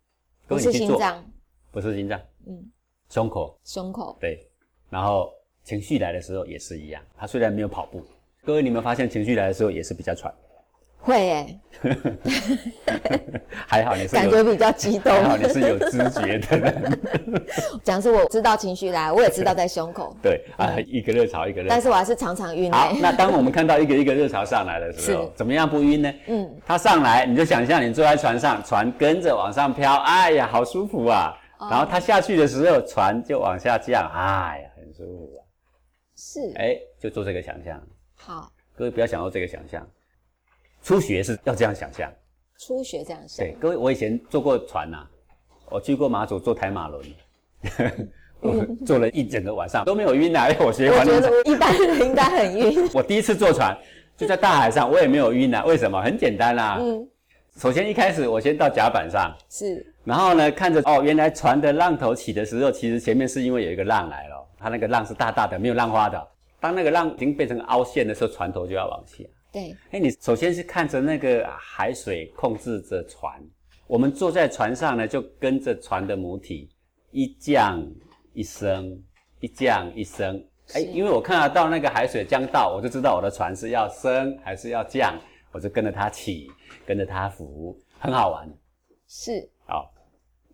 [0.47, 1.23] 不是心脏，
[1.69, 2.65] 不是心脏，嗯，
[3.09, 3.59] 胸口。
[3.63, 4.17] 胸口。
[4.19, 4.49] 对，
[4.89, 5.31] 然后
[5.63, 8.03] 情绪来的时候也是一样，他虽然没有跑步，
[8.43, 10.33] 各位你们发现情绪来的时候也是比较喘，
[10.99, 11.59] 会诶，
[13.67, 15.11] 还好你是感觉比较激动。
[15.13, 16.99] 还好你是有知觉的人，
[17.83, 21.81] 讲是我知道情绪来，我也知道在胸口， 对啊，一个热潮一个热潮但。
[21.81, 26.13] 是我还是常常晕好，那当我们看到一个一个热潮上来的时候是，怎么样不晕呢？
[26.27, 31.33] 嗯，它上来，你就想象你坐在船上，船跟着往上飘，哎呀，好舒服啊！
[31.59, 35.40] 哦然后它下去的时候，船就往下降，哎呀，很舒服啊！
[36.31, 37.81] 是哎，就做这个想象，
[38.15, 39.85] 好，各位不要想到这个想象，
[40.81, 42.09] 初学是要这样想象。
[42.57, 45.05] 初学这样想对，，各位，我以前坐过船呐、
[45.69, 47.05] 我去过马祖坐台马轮，
[48.39, 52.89] 我坐了一整个晚上都没有晕啊，因为我学我觉得一般人应该很晕。
[52.95, 53.77] 我第一次坐船
[54.15, 55.65] 就在大海上，我也没有晕啊。
[55.65, 56.01] 为什么？
[56.01, 57.05] 很简单啦、嗯，
[57.57, 66.27] 首先一开始我先到甲板上，是然后呢看着哦，原来船的浪头起的时候，其实前面是因为有一个浪来了，它那个浪是大大的，没有浪花的。
[66.59, 69.23] 当那个浪已经变成凹陷的时候，船头就要往下。
[69.51, 73.33] 对，哎，你首先是看着那个海水控制着船，
[73.87, 76.69] 我们坐在船上呢，就跟着船的母体
[77.11, 77.85] 一降
[78.33, 78.97] 一升，
[79.39, 80.41] 一降一升。
[80.73, 85.19] 哎，因为我看得到那个海水降到，我就知道我的船是要升还是要降，
[85.51, 86.49] 我就跟着它起，
[86.85, 88.49] 跟着它浮，很好玩。
[89.07, 89.50] 是。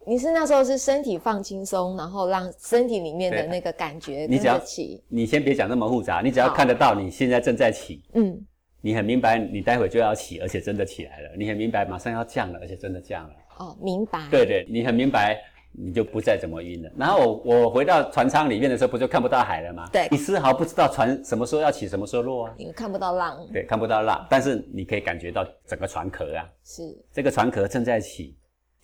[0.08, 8.40] 好，你是那时候是身体放轻松，然后让身体里面的那个感觉跟你只要着起，你先别讲那么复杂，你只要看得到你现在正在起，嗯，
[8.82, 13.34] 你很明白你待会就要起，而且真的起来了，你很明白马上要降了，而且真的降了。
[13.60, 15.36] 哦，明白，对对，你很明白，
[15.72, 16.92] 你就不再怎么晕了。
[16.96, 19.90] 然后我我回到船舱里面的时候，不就看不到海了吗？
[19.92, 20.08] 对。
[20.12, 22.54] 你丝毫不知道船什么时候要起，什么时候落啊？
[22.58, 26.84] 因为看不到浪，对，看不到浪，但是你可以感觉到整个船壳啊，是。
[27.12, 28.37] 这个船壳正在起，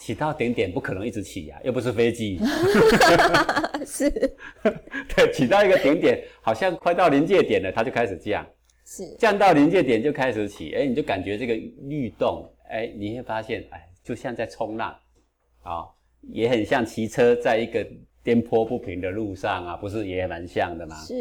[0.04, 2.38] 起到顶点不可能一直起呀、又不是飞机。
[3.88, 4.10] 是
[5.16, 8.46] 对，起到一个顶点，好像快到临界点了，它就开始降，
[8.86, 11.54] 是，降到临界点就开始起，哎，你就感觉这个
[11.88, 14.94] 律动，哎，你会发现，哎，就像在冲浪，
[15.62, 15.88] 啊、
[16.34, 17.86] 也很像骑车在一个
[18.22, 20.98] 颠簸不平的路上啊，不是也蛮像的吗？
[20.98, 21.16] 是，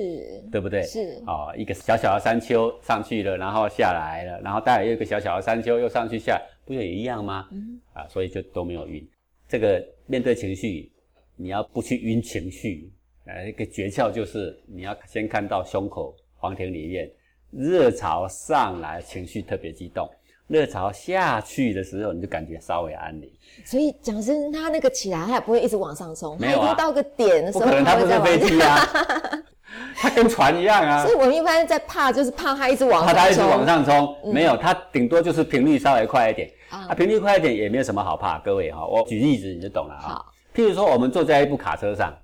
[0.50, 0.82] 对不对？
[0.82, 7.48] 是，哦，一个小小的山丘上去了，然后下来了，然后待会又一个小小的山丘又上去下来，不也一样吗？
[7.52, 9.06] 嗯，啊，所以就都没有晕。
[9.48, 10.90] 这个面对情绪，
[11.36, 12.90] 你要不去晕情绪，
[13.26, 17.10] 呃，一个诀窍就是你要先看到胸口黄庭里面
[17.50, 20.08] 热潮上来，情绪特别激动。
[20.48, 23.30] 热潮下去的时候，你就感觉稍微安宁。
[23.64, 28.76] 所以讲真他那个起来，他也不会一直往上冲，没有啊他一定到个点的时候，不可能，他不是会再往飞机啊，
[29.96, 31.14] 它跟船一样啊所以。
[31.14, 36.50] 我们一般在怕，就是怕它一直往上冲，怕它一直往上冲，没有，它顶多就是频率稍微快一点。
[36.70, 38.38] 啊啊，频率快一点也没有什么好怕。
[38.38, 40.26] 各位哈，我举例子你就懂了啊好。
[40.54, 42.14] 譬如说，我们坐在一部卡车上，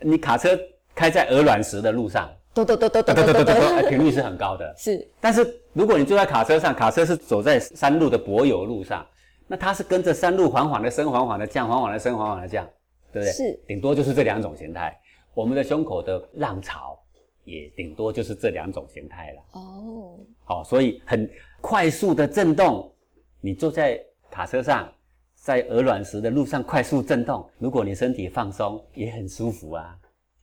[0.00, 0.58] 你卡车
[0.94, 4.74] 开在鹅卵石的路上，咚咚咚咚噔咚咚咚噔噔噔噔，哎咚，频率是很高的。
[4.76, 9.04] 是但是如果你坐在卡车上，卡车是走在山路的柏油路上，
[9.46, 12.66] 那它是跟着山路缓缓的升，缓缓的降，缓缓的升，缓缓的降，
[13.12, 13.32] 对不对？
[13.32, 14.94] 是，顶多就是这两种形态。
[15.40, 16.98] 我们的胸口的浪潮
[17.44, 19.42] 也顶多就是这两种形态了。
[19.52, 21.28] 哦，好、所以很
[21.62, 22.92] 快速的震动，
[23.40, 23.98] 你坐在
[24.30, 24.92] 卡车上，
[25.34, 29.96] 在鹅卵石的路上快速震动，如果你身体放松，也很舒服啊。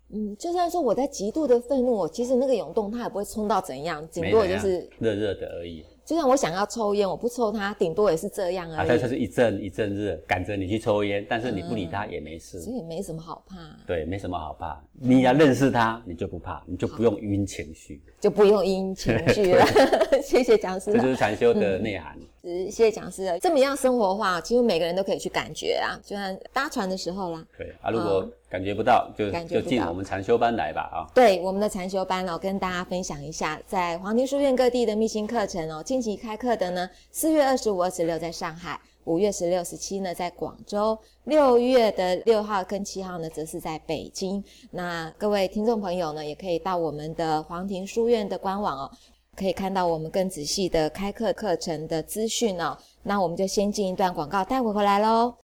[0.10, 5.86] 嗯，就算说我在极度的愤怒，其实那个涌动它也不会冲到怎样，顶多也就是，热热的而已。
[6.08, 12.62] 就像我想要抽烟，我不抽它，顶多也是这样啊，而已，它就是一阵一阵热，赶着你去抽烟，但是你不理它也没事。
[12.62, 14.82] 所以没什么好怕，对，没什么好怕。
[14.94, 18.02] 你要认识它，你就不怕，你就不用晕情绪。
[18.22, 19.66] 就不用晕情绪了。
[20.24, 22.18] 谢谢讲师这，就是禅修的内涵。
[22.42, 23.38] 是谢谢讲师了。
[23.40, 27.46] 这么样生活化，几乎每个人都可以去感觉啊，就像搭船的时候啦。
[27.58, 30.98] 对啊，如果感觉不到，就就进我们禅修班来吧啊。
[31.14, 44.42] 对我们的禅修班哦，跟大家分享一下，在黄庭书院各地的密心课程哦，近期开课的呢，四月二十五、二十六在上海，五月十六、十七呢在广州，六月的六号跟七号呢则是在北京。
[44.72, 48.92] 那各位听众朋友呢，也可以到我们的黄庭书院的官网哦，
[49.36, 52.78] 可以看到我们更仔细的开课课程的资讯哦。
[53.04, 55.36] 那我们就先进一段广告，待会回来喽。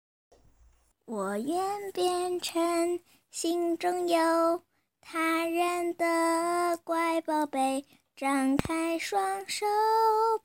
[1.05, 4.63] 我愿变成心中有
[5.01, 7.83] 他人的乖宝贝，
[8.15, 9.65] 张开双手，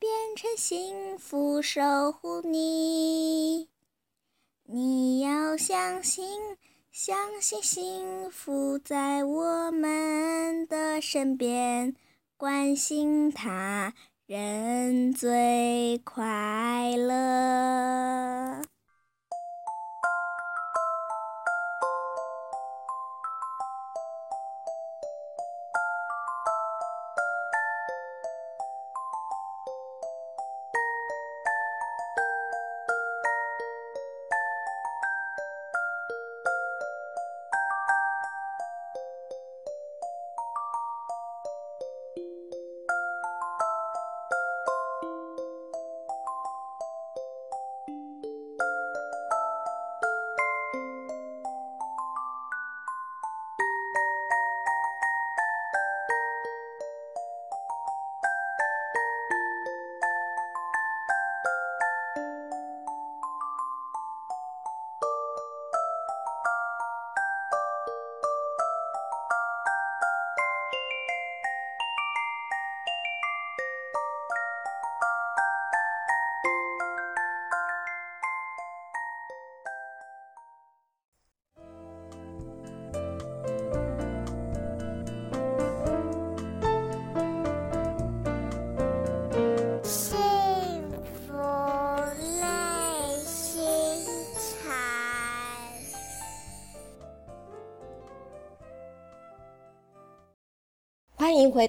[0.00, 3.68] 变成幸福守护你。
[4.64, 6.26] 你要相信，
[6.90, 11.94] 相信幸福在我们的身边，
[12.36, 13.94] 关心他
[14.26, 18.64] 人最快乐。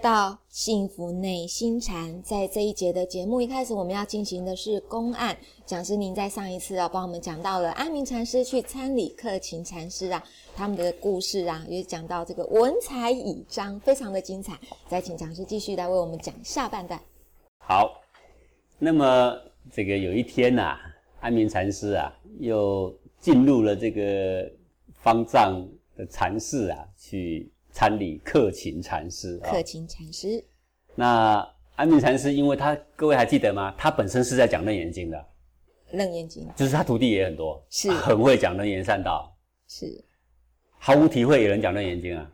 [0.02, 2.22] 到幸福内心禅。
[2.24, 5.38] 在这一节的节目一开始，我们要进行的是公案。
[5.66, 10.24] 讲师您在上一次啊，帮我们讲到了安明禅师去参礼克勤禅师啊，
[10.56, 14.58] 他们的故事啊，也讲到这个文采以章，非常的精彩。
[14.88, 17.00] 再请讲师继续来为我们讲下半段。
[17.58, 18.02] 好，
[18.78, 19.38] 那么
[19.72, 20.78] 这个有一天呐、
[21.20, 24.50] 安明禅师啊，又进入了这个
[24.94, 30.44] 方丈的禅室啊，去参礼克勤禅师啊、克勤禅师。
[30.96, 33.74] 那安明禅师，因为他各位还记得吗？
[33.78, 35.26] 他本身是在讲《楞严经》的，
[35.92, 36.46] 楞严经。
[36.58, 37.90] 就是他徒弟也很多，是。
[37.90, 39.34] 很会讲楞严善道，
[39.70, 39.86] 是。
[40.78, 42.32] 毫无体会也能讲楞严经啊。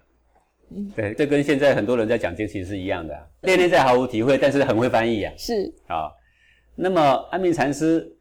[0.71, 0.91] 嗯。
[0.95, 5.33] 对，这跟现在很多人在讲经其实是一样的、啊，练练在毫无体会，但是很会翻译啊。
[5.37, 5.71] 是。
[5.85, 6.11] 啊，
[6.73, 8.11] 那么安明禅师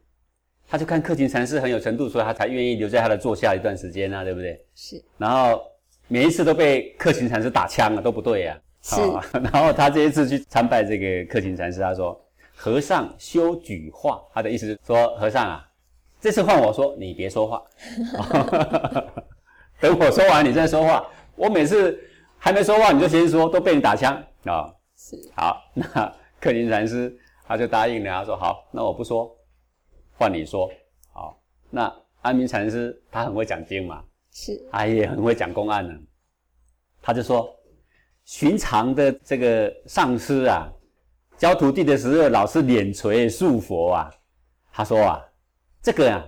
[0.67, 4.63] 他就看克勤禅师很有程度，所以他才愿意留在他的座下一段时间啊，对不对？
[4.75, 5.03] 是。
[5.17, 5.63] 然后
[6.07, 12.19] 每一次都被克勤禅师打枪了，都不对呀、是哦 然后他这一次去参拜这个克勤禅师，他说
[12.55, 15.67] ：“和尚修举话。”他的意思是说，和尚啊，
[16.21, 17.63] 这次换我说，你别说话，
[19.81, 21.05] 等我说完你再说话。
[21.35, 21.99] 我每次
[22.37, 24.13] 还没说话你就先说，都被你打枪
[24.45, 25.83] 啊、是好，那
[26.39, 27.13] 克勤禅师
[27.47, 29.35] 他就答应了，他说好，那我不说，
[30.17, 30.69] 换你说。
[31.11, 31.37] 好，
[31.71, 31.91] 那
[32.21, 34.03] 安明禅师他很会讲经嘛，
[34.37, 35.97] 是他也很会讲公案呢。
[37.01, 37.49] 他就说，
[38.25, 40.69] 寻常的这个上师啊，
[41.37, 44.11] 教徒弟的时候老是脸垂束佛啊。
[44.73, 45.23] 他说啊，
[45.81, 46.27] 这个啊，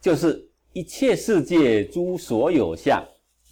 [0.00, 3.04] 就是一切世界诸所有相，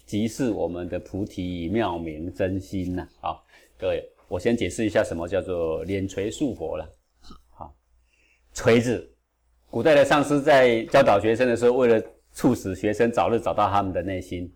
[0.05, 3.43] 即是我们的菩提妙明真心呐、好，
[3.77, 6.89] 各位，我先解释一下什么叫做脸垂束佛了。
[7.49, 7.75] 好，
[8.53, 9.11] 锤子，
[9.69, 12.01] 古代的上师在教导学生的时候，为了
[12.39, 14.49] 促使学生早日找到他们的内心，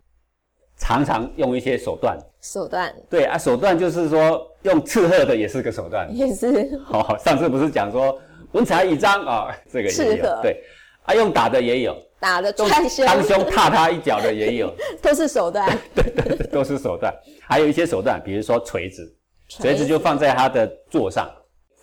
[0.78, 2.18] 常常用一些手段。
[2.40, 6.08] 手段对啊，手段就是说用斥喝的也是个手段。
[6.16, 8.18] 也是哦，上次不是讲说
[8.52, 10.64] 文采一张啊、这个斥也有对，
[11.02, 17.14] 啊用打的也有，打的用踹胸，当胸踏他一脚的也有， 都是手段， 对对对，都是手段。
[17.42, 19.14] 还有一些手段，比如说锤子，
[19.50, 21.30] 锤子就放在他的座上。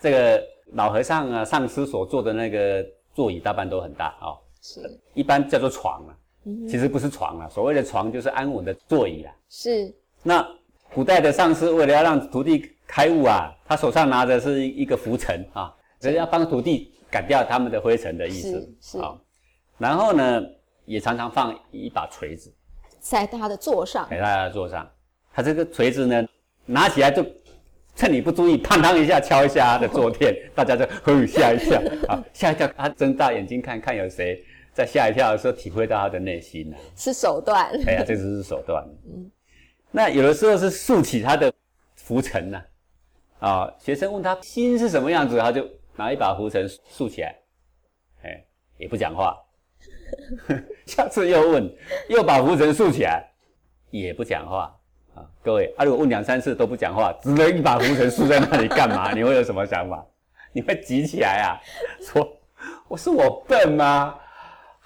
[0.02, 0.42] 这个
[0.74, 2.84] 老和尚啊，上师所坐的那个
[3.14, 9.34] 座椅大半都很大哦，是一般叫做床啊，嗯其实不是床啊，所谓的床就是安稳的座椅啊。
[9.50, 9.94] 是
[10.24, 10.48] 那
[10.94, 19.18] 古代的上师为了要让徒弟开悟啊，他手上拿的是一个拂尘啊，人要帮徒弟赶掉他们的灰尘的意思是是啊。
[19.78, 20.44] 然后呢，
[20.86, 22.54] 也常常放一把锤子
[23.00, 24.88] 在他的座上，在他的座上。
[25.34, 26.24] 他这个锤子呢，
[26.66, 27.26] 拿起来就
[27.96, 32.68] 趁你不注意，砰当一下敲一下他的坐垫，大家就呵吓一跳啊，吓一跳。
[32.78, 34.44] 他睁大眼睛看看有谁
[34.74, 38.84] 在吓一跳的时候体会到他的内心呢、是手段，哎呀，这只是手段。
[39.06, 39.30] 嗯
[39.94, 41.52] 那有的时候是竖起他的
[41.96, 42.64] 浮尘呐，
[43.40, 45.68] 啊，学生问他心是什么样子，他就
[45.98, 47.36] 拿一把浮尘竖起来，
[48.24, 48.42] 哎，
[48.78, 49.38] 也不讲话。
[50.88, 51.70] 下次又问，
[52.08, 53.30] 又把浮尘竖起来，
[53.90, 54.74] 也不讲话。
[55.14, 59.12] 啊，各位，啊，如果问两三次都不讲话，只能一把浮尘竖在那里干嘛？
[59.14, 60.06] 你会有什么想法？
[60.54, 61.60] 你会急起来啊？
[62.02, 62.26] 说
[62.88, 64.18] 我是我笨吗？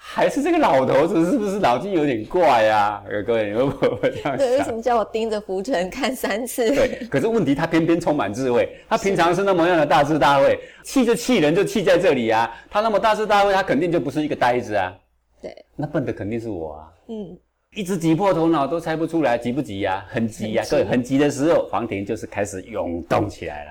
[0.08, 4.72] 还是这个老头子是不是脑筋有点怪呀、呃各位，你会不会这样对，为什？
[4.72, 6.72] 么叫我盯着浮尘看三次？
[6.74, 14.94] 对，可是问题他偏偏充满智慧，他平常是那么样的大智大慧，气就气人就气在这里啊，他那么大智大慧，他肯定就不是一个呆子啊，
[15.42, 17.36] 对，那笨的肯定是我啊，嗯，
[17.74, 20.70] 一直挤破头脑都猜不出来，急不急呀、很急呀、很急。
[20.70, 23.70] 各位很急的时候，黄庭就是开始涌动起来了。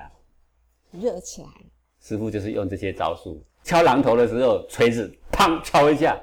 [0.92, 1.48] 热起来。
[1.48, 1.54] 了，
[2.00, 6.16] 师傅就是用这些招数，敲榔头的时候，锤子砰敲一下，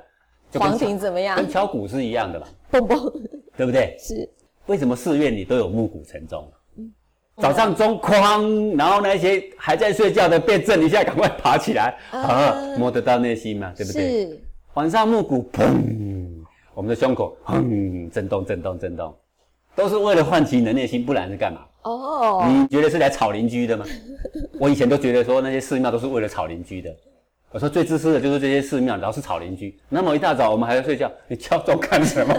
[0.60, 1.36] 黄敲庭怎么样？
[1.36, 3.12] 跟敲鼓是一样的吧，蹦蹦
[3.56, 3.96] 对不对？
[4.00, 4.30] 是
[4.68, 6.48] 为什么寺院里都有暮鼓晨钟？
[7.38, 14.28] 早上钟哐，然后那些还在睡觉的被震一下，赶快爬起来，啊，啊摸得到内心嘛，对不对？
[14.28, 14.42] 是
[14.76, 15.66] 晚上暮鼓砰，
[16.76, 19.12] 我们的胸口砰震动震动震动，
[19.76, 21.62] 都是为了唤起你的内心，不然是干嘛？
[21.82, 23.84] 哦，你觉得是来吵邻居的吗？
[24.60, 26.96] 我以前都觉得说那些寺庙都是为了吵邻居的。
[27.54, 29.78] 我说最自私的就是这些寺庙，老是吵邻居。
[29.88, 32.36] 那么一大早我们还在睡觉，你敲钟干什么？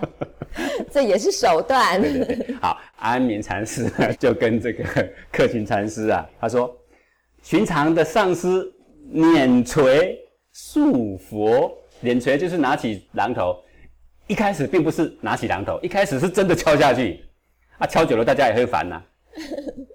[0.92, 4.84] 这也是手段，对对对，好，安眠禅师呢就跟这个
[5.32, 6.76] 克勤禅师啊，他说，
[7.42, 8.70] 寻常的上师
[9.10, 10.18] 捻锤
[10.52, 13.56] 束佛，捻锤就是拿起榔头，
[14.26, 17.24] 一开始并不是拿起榔头，一开始是真的敲下去，
[17.78, 19.02] 啊，敲久了大家也会烦呐、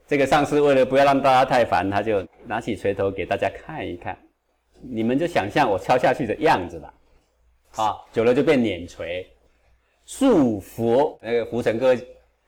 [0.07, 4.17] 这个上师为了不要让大家太烦，他就拿起锤头给大家看一看，
[4.89, 6.93] 你们就想象我敲下去的样子吧，
[7.75, 9.25] 啊，久了就变碾锤。
[10.05, 11.95] 束缚那个胡成哥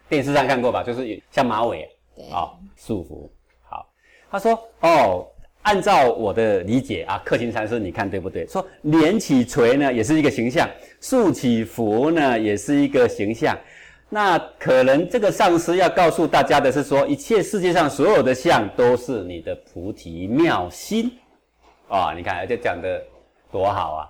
[0.09, 0.83] 电视上看过吧？
[0.83, 3.29] 就是像马尾对啊、束缚。
[3.63, 3.87] 好，
[4.29, 5.25] 他说哦，
[5.61, 8.45] 按照我的理解啊，克勤禅师，你看对不对？
[8.45, 10.67] 说连起锤呢，也是一个形象；
[10.99, 13.57] 竖起佛呢，也是一个形象。
[14.09, 21.11] 那可能这个上师要告诉大家的是说，一切世界上所有的相都是你的菩提妙心
[21.87, 23.03] 啊、你看这讲的
[23.51, 24.09] 多好啊，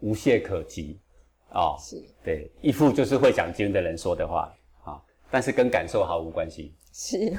[0.00, 1.00] 无懈可击
[1.50, 1.76] 哦。
[1.78, 4.52] 是对，一副就是会讲经的人说的话
[4.84, 5.00] 啊，
[5.30, 7.32] 但是跟感受毫无关系，是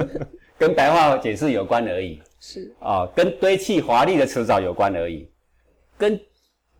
[0.58, 5.30] 跟白话解释有关而已是，啊，跟堆砌华丽的辞藻有关而已，
[5.96, 6.20] 跟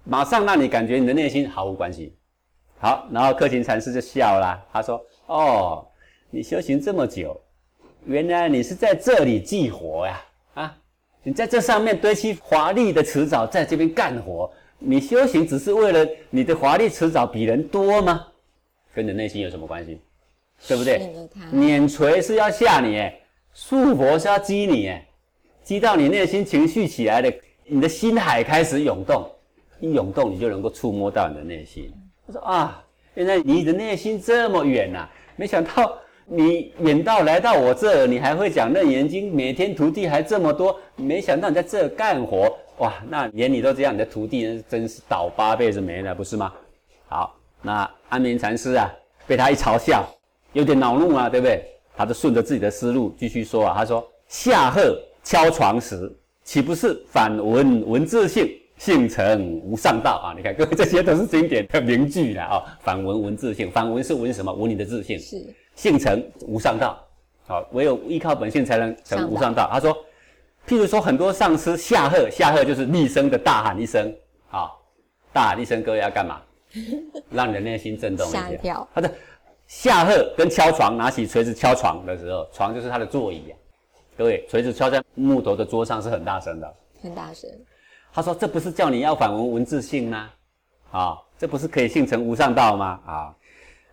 [0.05, 2.17] 马上让你感觉你的内心毫无关系。
[2.79, 5.87] 好，然后克勤禅师就笑啦，他说：“哦，
[6.31, 7.39] 你修行这么久，
[8.07, 10.25] 原来你是在这里寄活呀？
[10.55, 10.79] 啊，
[11.23, 18.27] 你在这上面堆砌华丽的辞藻，在这边干活，你修行只是为了你的华丽辞藻比人多吗？
[18.95, 20.01] 跟你的内心有什么关系？
[20.67, 21.11] 对不对？
[21.51, 23.21] 碾锤是要吓你，哎，
[23.55, 25.07] 束佛是要激你，哎，
[25.63, 27.33] 激到你内心情绪起来的，
[27.65, 29.31] 你的心海开始涌动，
[29.79, 31.93] 一涌动，你就能够触摸到你的内心。
[32.27, 35.99] 他说啊，原来你的内心这么远呐、没想到
[36.33, 46.53] 你远到来到我这，你还会讲楞严经，每天徒弟还这么多，没想到你在这儿干活，哇，那连你都这样，你的徒弟真是倒八辈子霉了，不是吗？
[47.09, 48.89] 好，那安眠禅师啊，
[49.27, 50.09] 被他一嘲笑，
[50.53, 51.65] 有点恼怒啊，对不对？
[51.97, 56.09] 他就顺着自己的思路继续说啊，他说：“下鹤敲床时，
[56.45, 60.33] 岂不是反闻文字性，性成无上道啊？
[60.37, 62.63] 你看，各位这些都是经典的名句了啊。
[62.83, 64.53] 反闻文字性，反闻是闻什么？
[64.53, 65.19] 闻你的自信。
[65.19, 65.37] 是
[65.81, 67.03] 性成无上道，
[67.47, 69.67] 好，唯有依靠本性才能成无上道。
[69.73, 69.95] 他说，
[70.69, 74.15] 譬如说很多上师下鹤，下鹤就是厉声的大喊一声，
[74.51, 74.71] 啊，
[75.33, 76.43] 大喊一声，各位要干嘛？
[77.31, 78.43] 让你的内心震动一下。
[78.43, 79.11] 吓一跳他的
[79.67, 83.57] 下鹤跟敲床，拿起锤子敲床的时候，床就是他的座椅啊。
[84.19, 86.75] 各位，锤子敲在木头的桌上是很大声的。
[87.03, 87.49] 很大声，
[88.13, 90.29] 他说：“这不是叫你要反文文字性吗？
[90.91, 93.01] 啊，这不是可以性成无上道吗？
[93.07, 93.35] 啊，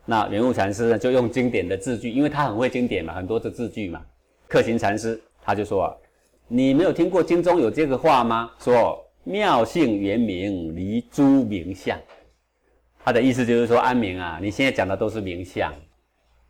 [0.09, 4.01] 那圆悟禅师呢，就用经典的字句，因为他很会经典嘛，很多的字句嘛。
[4.47, 5.93] 克勤禅师他就说啊，
[6.47, 8.49] 你没有听过经中有这个话吗？
[8.57, 11.99] 说妙性圆明离诸名相。
[13.03, 15.73] 他的意思就是说，安明啊，你现在讲的都是名相，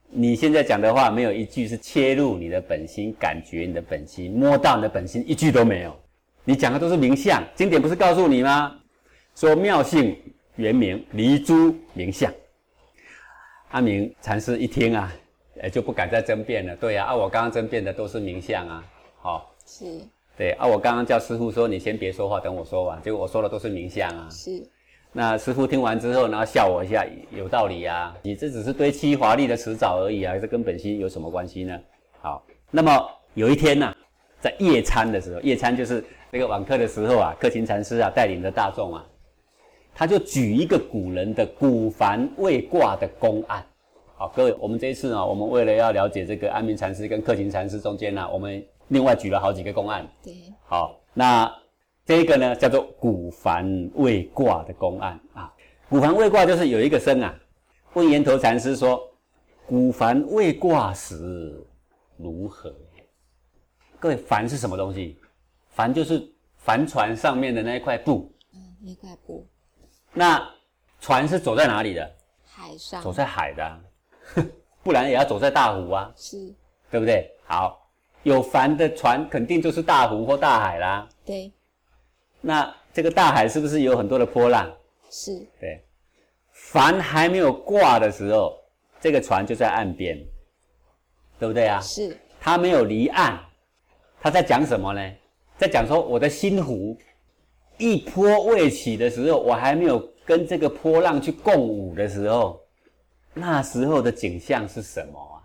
[0.10, 5.96] 你现在讲的话没有一句是切入你的本心，感觉你的本心，摸到你的本心，一句都没有。
[6.44, 8.76] 你讲的都是名相，经典不是告诉你吗？
[9.36, 10.16] 说妙性
[10.58, 12.32] 圆明，离诸名相。
[13.70, 15.14] 阿明禅师一听啊，
[15.62, 16.76] 呃，就不敢再争辩了。
[16.78, 18.84] 对呀、啊，我刚刚争辩的都是名相啊，
[19.20, 19.86] 好、是。
[20.38, 24.28] 对啊，我刚刚叫师傅说你先别说话，等我说完，结果我说的都是名相啊。
[24.32, 24.64] 是。
[25.12, 31.80] 那师傅听完之后，然后笑我一下，有道理啊、你这只是堆砌华丽的辞藻而已啊，这跟本心有什么关系呢？
[32.22, 33.94] 好，那么有一天呢、
[34.40, 39.06] 在夜餐的时候，夜餐就是那个晚课的时候啊，克勤禅师啊带领着大众啊，
[39.98, 43.66] 他就举一个古人的古凡未卦的公案。
[44.16, 50.08] 好，各位，我们这一次呢、我们为了要了解这个安明禅师跟克勤禅师中间呢、我们另外举了好几个公案。
[50.22, 50.36] 对，
[50.68, 51.52] 好，那
[52.06, 55.52] 这个呢叫做古凡未卦的公案啊。
[55.90, 57.34] 古凡未卦就是有一个僧啊，
[57.94, 59.02] 问岩头禅师说
[59.66, 61.60] ：“古凡未卦时
[62.18, 62.72] 如何？”
[63.98, 65.18] 各位，凡是什么东西？
[65.70, 66.22] 帆就是
[66.56, 68.32] 帆船上面的那一块布。
[68.54, 69.48] 嗯，那块布，
[70.14, 70.50] 那
[71.00, 72.16] 船是走在哪里的？
[72.46, 73.80] 海上走在海的、啊，
[74.82, 76.54] 不然也要走在大湖啊，是，
[76.90, 77.32] 对不对？
[77.46, 77.88] 好，
[78.24, 81.08] 有帆的船肯定就是大湖或大海啦。
[81.24, 81.52] 对，
[82.42, 84.72] 那这个大海是不是有很多的波浪？
[85.10, 85.82] 是对，
[86.52, 88.58] 帆还没有挂的时候，
[89.00, 90.18] 这个船就在岸边，
[91.38, 91.80] 对不对啊？
[91.80, 93.40] 是它没有离岸，
[94.20, 95.14] 他在讲什么呢？
[95.58, 96.98] 在讲说我的心湖
[97.78, 102.60] 一波未起的时候，我还没有跟这个波浪去共舞的时候，
[103.34, 105.36] 那时候的景象是什么啊？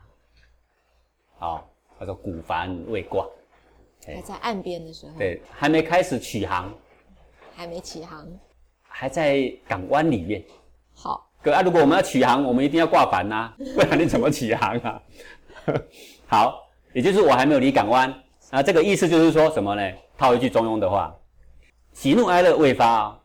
[1.38, 3.26] 好，他说古帆未挂，
[4.06, 6.72] 还在岸边的时候，对，还没开始起航，
[7.54, 8.26] 还没起航，
[8.82, 10.42] 还在港湾里面。
[10.94, 15.02] 好，哥啊，如果我们要起航，我们一定要挂帆呐、 不然你怎么起航啊？
[16.26, 16.62] 好，
[16.92, 18.12] 也就是我还没有离港湾
[18.50, 19.82] 啊，这个意思就是说什么呢？
[20.16, 21.14] 套一句中庸的话，
[21.92, 23.20] 喜怒哀乐未发、啊，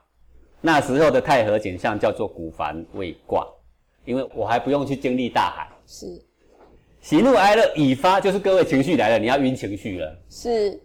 [0.61, 3.47] 那时候的太和景象叫做古凡未挂，
[4.05, 5.67] 因为我还不用去经历大海。
[5.85, 6.21] 是
[6.99, 10.79] 喜怒哀乐已发，就是各位情绪来了，你要晕情绪了，是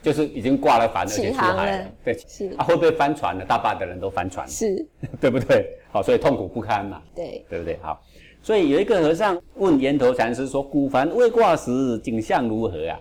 [0.00, 1.90] 就是已经挂了帆，而且出海了。
[2.04, 3.44] 对，是啊，会不会翻船呢？
[3.44, 4.86] 大半的人都翻船了，是，
[5.20, 5.76] 对不对？
[5.90, 7.02] 好，所以痛苦不堪嘛。
[7.14, 7.76] 对，对不对？
[7.82, 8.00] 好，
[8.42, 13.00] 所以有一个和尚问岩头禅师说：“古凡未挂时，景象如何啊？”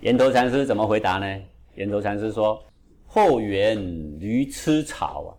[0.00, 1.26] 岩头禅师怎么回答呢？
[1.74, 2.62] 岩头禅师说
[3.14, 3.78] ：“后园
[4.18, 5.38] 驴吃草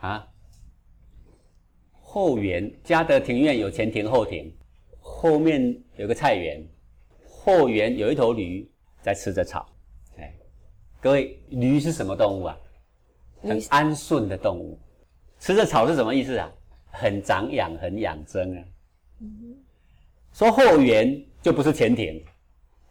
[0.00, 0.28] 啊，啊，
[1.92, 4.52] 后园家的庭院有前庭后庭，
[4.98, 6.60] 后面有个菜园，
[7.24, 8.68] 后园有一头驴
[9.00, 9.64] 在吃着草。
[10.18, 10.34] 哎，
[11.00, 12.58] 各位，驴是什么动物啊？
[13.42, 14.76] 很安顺的动物。
[15.38, 16.52] 吃着草是什么意思啊？
[16.90, 18.64] 很长养，很养生啊。
[20.32, 22.20] 说后园就不是前庭，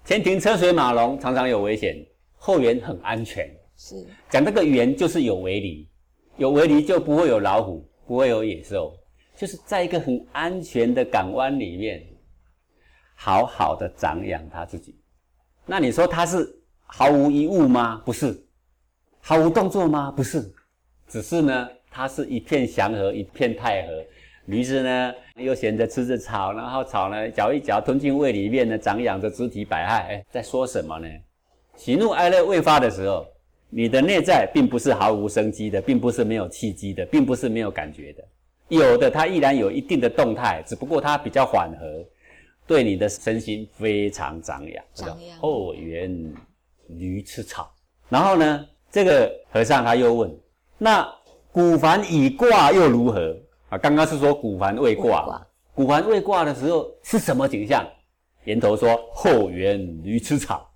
[0.05, 2.01] 前庭车水马龙，常常有危险；
[2.39, 3.47] 后园很安全。
[3.75, 3.95] 是
[4.29, 5.87] 讲这个园就是有围篱，
[6.37, 8.93] 有围篱就不会有老虎，不会有野兽，
[9.37, 12.03] 就是在一个很安全的港湾里面，
[13.15, 14.99] 好好的长养他自己。
[15.65, 16.45] 那你说他是
[16.85, 18.01] 毫无一物吗？
[18.05, 18.37] 不是，
[19.21, 20.11] 毫无动作吗？
[20.11, 20.51] 不是，
[21.07, 24.03] 只是呢，它是一片祥和，一片太和。
[24.47, 30.07] 驴子呢，悠闲着吃着草，然后草呢，嚼一嚼，吞进胃里面呢，长养着肢体百骸。
[30.07, 31.07] 哎，在说什么呢？
[31.79, 33.25] 喜怒哀乐未发的时候，
[33.69, 38.27] 你的内在并不是毫无生机的，并不是没有气机的，并不是没有感觉的，
[38.67, 42.05] 有的它依然有一定的动态，只不过它比较缓和，
[42.67, 44.83] 对你的身心非常长养。
[44.93, 45.37] 长养。
[45.37, 46.33] 后园
[46.87, 47.71] 驴吃草，
[48.09, 50.37] 然后呢，这个和尚他又问：
[50.77, 51.09] 那
[51.49, 53.37] 古凡已卦又如何？
[53.69, 57.87] 啊，刚刚是说古凡未卦，古凡未卦的时候是什么景象？
[58.43, 60.68] 岩头说后园驴吃草。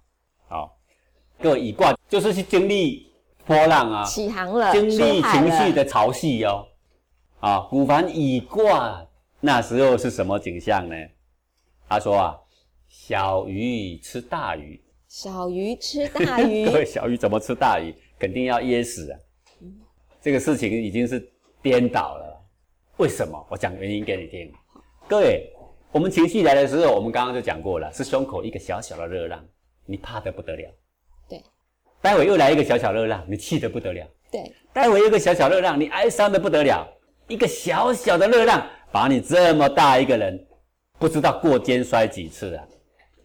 [1.43, 3.11] 好，各位已卦就是去经历
[3.45, 6.65] 波浪啊，起航了，经历情绪的潮汐哦。
[7.41, 9.05] 啊，古凡已卦
[9.41, 10.95] 那时候是什么景象呢？
[11.89, 12.39] 他说啊，
[12.87, 17.93] 小鱼吃大鱼，小鱼吃大鱼， 对，小鱼怎么吃大鱼？
[18.17, 19.19] 肯定要噎死啊！
[20.21, 21.29] 这个事情已经是
[21.61, 22.41] 颠倒了。
[22.95, 23.45] 为什么？
[23.49, 24.49] 我讲原因给你听。
[25.09, 25.51] 各位，
[25.91, 29.43] 我们情绪来的时候，我们刚刚就讲过了，是胸口一个小小的热浪，
[29.85, 30.71] 你怕得不得了。
[32.03, 32.11] 对。
[32.11, 34.05] 待会又来一个小小热浪，你气得不得了。
[34.29, 34.51] 对。
[34.73, 36.87] 待会一个小小热浪，你哀伤的不得了。
[37.27, 40.45] 一个小小的热浪，把你这么大一个人，
[40.99, 42.63] 不知道过肩摔几次啊！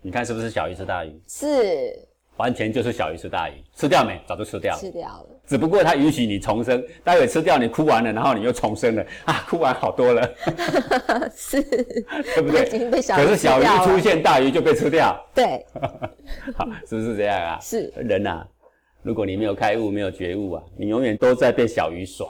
[0.01, 1.21] 你看是不是小鱼吃大鱼？
[1.27, 2.07] 是。
[2.37, 4.21] 完全就是小鱼吃大鱼，吃掉没？
[4.25, 4.81] 早就吃掉了。
[4.81, 5.27] 吃掉了。
[5.45, 9.45] 只不过它允许你重生，待会吃掉你哭完了，然后你又重生了啊！
[9.49, 10.23] 哭完好多了。
[11.35, 11.61] 是，
[12.37, 12.65] 对不对？
[12.67, 15.21] 已经被小鱼可是小鱼出现，大鱼就被吃掉。
[15.35, 15.67] 对。
[16.55, 17.59] 好，是不是这样啊？
[17.61, 17.93] 是。
[17.97, 18.47] 人呐，
[19.03, 22.27] 如果你没有开悟，没有觉悟啊，你永远都在被小鱼耍。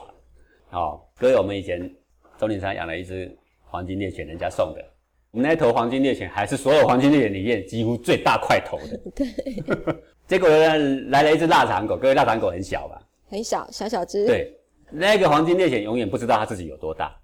[0.70, 1.90] 哦，各位，我们以前
[2.38, 4.84] 钟鼎山养了一只黄金猎犬，人家送的。
[5.30, 9.00] 我们那头黄金猎犬还是所有黄金猎犬里面几乎最大块头的。
[9.14, 9.26] 对。
[10.28, 11.96] 结果呢，来了一只腊肠狗。
[11.96, 13.02] 各位，腊肠狗很小吧？
[13.28, 14.26] 很小，小小只。
[14.26, 14.54] 对。
[14.90, 17.14] 那个黄金猎犬永远不知道它自己有多大，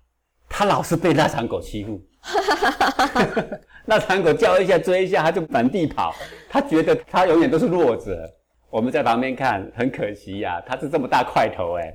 [0.49, 2.01] 它老是被腊肠狗欺负。
[3.87, 6.15] 腊肠狗叫一下，追一下，它就满地跑。
[6.49, 8.31] 它觉得它永远都是弱者。
[8.75, 11.95] 我们在旁边看，很可惜呀，它是这么大块头哎。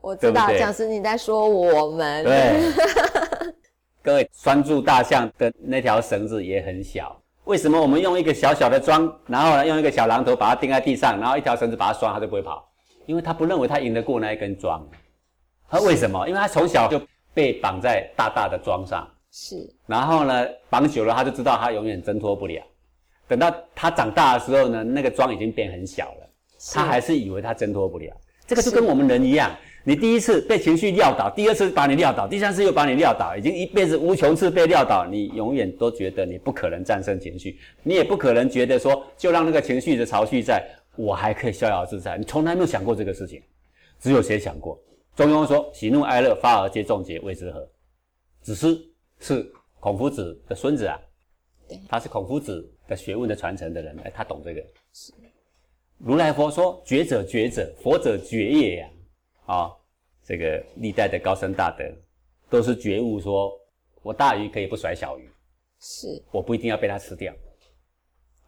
[0.00, 2.24] 我知道，讲师你在说我们。
[2.24, 2.72] 对。
[4.02, 7.14] 各位拴住大象的那条绳子也很小，
[7.44, 12.66] 为什么我们用一个小小的桩，然后呢用一个小榔头把它钉在地上，然后一条绳子把它拴，它就不会跑？
[13.04, 14.82] 因为它不认为它赢得过那一根桩。
[15.68, 16.26] 它为什么？
[16.26, 16.98] 因为它从小就
[17.34, 19.56] 被绑在大大的桩上，是。
[19.86, 22.62] 然后呢，绑久了，它就知道它永远挣脱不了。
[23.26, 26.30] 等到他长大的时候呢，那个桩已经变很小了，
[26.72, 28.14] 他还是以为他挣脱不了。
[28.46, 29.50] 这个就跟我们人一样。
[29.86, 40.66] 你第一次被情绪撂倒，第二次把你撂倒，第三次又把你撂倒，已经一辈子无穷次被撂倒，你永远都觉得你不可能战胜情绪，你也不可能觉得说就让那个情绪的潮汐在，
[40.96, 42.16] 我还可以逍遥自在。
[42.16, 43.42] 你从来没有想过这个事情，
[44.00, 44.80] 只有谁想过？
[45.14, 47.68] 中庸说：“喜怒哀乐发而皆众结，谓之和。”
[48.40, 48.78] 子思
[49.20, 49.46] 是
[49.80, 50.98] 孔夫子的孙子啊，
[51.88, 54.64] 他是孔夫子的学问的传承的人，哎，他懂这个。
[55.98, 58.88] 如来佛说：“觉者觉者，佛者觉也呀。”
[59.46, 59.70] 啊，
[60.24, 61.84] 这个历代的高僧大德
[62.48, 63.52] 都是觉悟，说
[64.02, 65.28] 我大鱼可以不甩小鱼，
[65.80, 67.32] 是，我不一定要被他吃掉，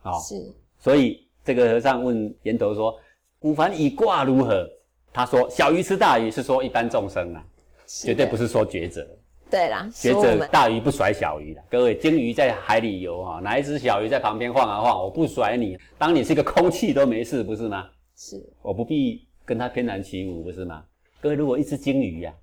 [0.01, 0.34] 啊，是，
[0.78, 2.99] 所以这个和尚问岩头说
[3.39, 4.66] ：“古凡以卦如何？”
[5.12, 7.47] 他说：“小鱼吃大鱼，是说一般众生啊，
[7.87, 9.07] 绝对不是说觉者。
[9.51, 11.62] 对啦，学者大鱼不甩小鱼的。
[11.70, 15.03] 各位，鲸鱼在海里游啊，哪一只小鱼在旁边晃啊晃？
[15.03, 17.88] 我不甩你，当你是个空气都没事，不是吗？
[18.16, 20.82] 是，我不必。”跟它翩然起舞，不是吗？
[21.20, 22.34] 各位，如果一只鲸鱼呀，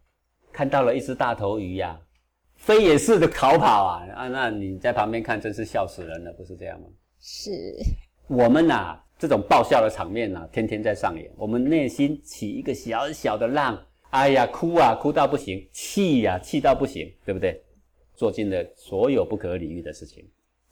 [0.53, 1.99] 看到了一只大头鱼呀，
[2.55, 4.27] 飞也似的逃跑啊啊！
[4.29, 6.87] 那你在旁边看，真是笑死人了，不是这样吗？
[7.19, 7.51] 是。
[8.27, 11.29] 我们呐，这种爆笑的场面呐，天天在上演。
[11.35, 13.77] 我们内心起一个小小的浪，
[14.13, 17.59] 哎呀，哭啊，哭到不行；气呀，气到不行，对不对？
[18.13, 20.23] 做尽了所有不可理喻的事情。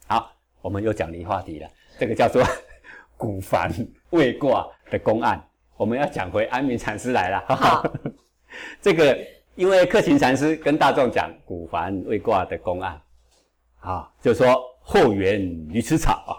[0.06, 0.32] 好，
[0.62, 1.68] 我们又讲离话题了，
[1.98, 2.44] 这个叫做
[3.18, 3.72] 古凡
[4.12, 5.44] 未卦的公案。
[5.76, 7.44] 我们要讲回安民禅师来了。
[7.48, 7.84] 好，
[8.80, 9.18] 这个
[9.56, 13.02] 因为克勤禅师跟大众讲古凡未卦的公案，
[13.80, 16.38] 啊，就说后园鱼吃草啊，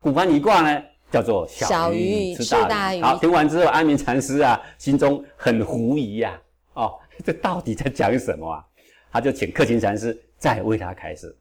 [0.00, 3.00] 古凡一卦呢叫做小鱼吃大鱼。
[3.00, 6.40] 好，听完之后，安民禅师啊心中很狐疑呀，
[6.74, 8.64] 哦， 这到底在讲什么啊？
[9.12, 11.34] 他就请克勤禅师再为他开示。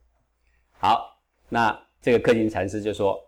[0.80, 1.18] 好，
[1.50, 3.20] 那这个克勤禅师就说：“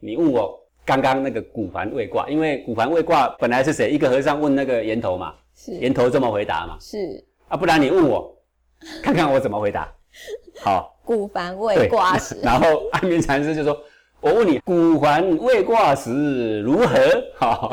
[0.00, 3.88] 你问我。”刚刚那个古凡未卦，因为古凡未卦本来是谁？
[3.92, 6.76] 一个和尚问那个岩头嘛，是岩头这么回答嘛？
[6.80, 8.36] 是啊，不然你问我，
[9.00, 9.88] 看看我怎么回答。
[10.60, 12.34] 好， 古凡未卦是。
[12.42, 13.80] 然后安明禅师就说
[14.22, 16.96] ：“我问你，古环未挂时如何？
[17.34, 17.72] 好，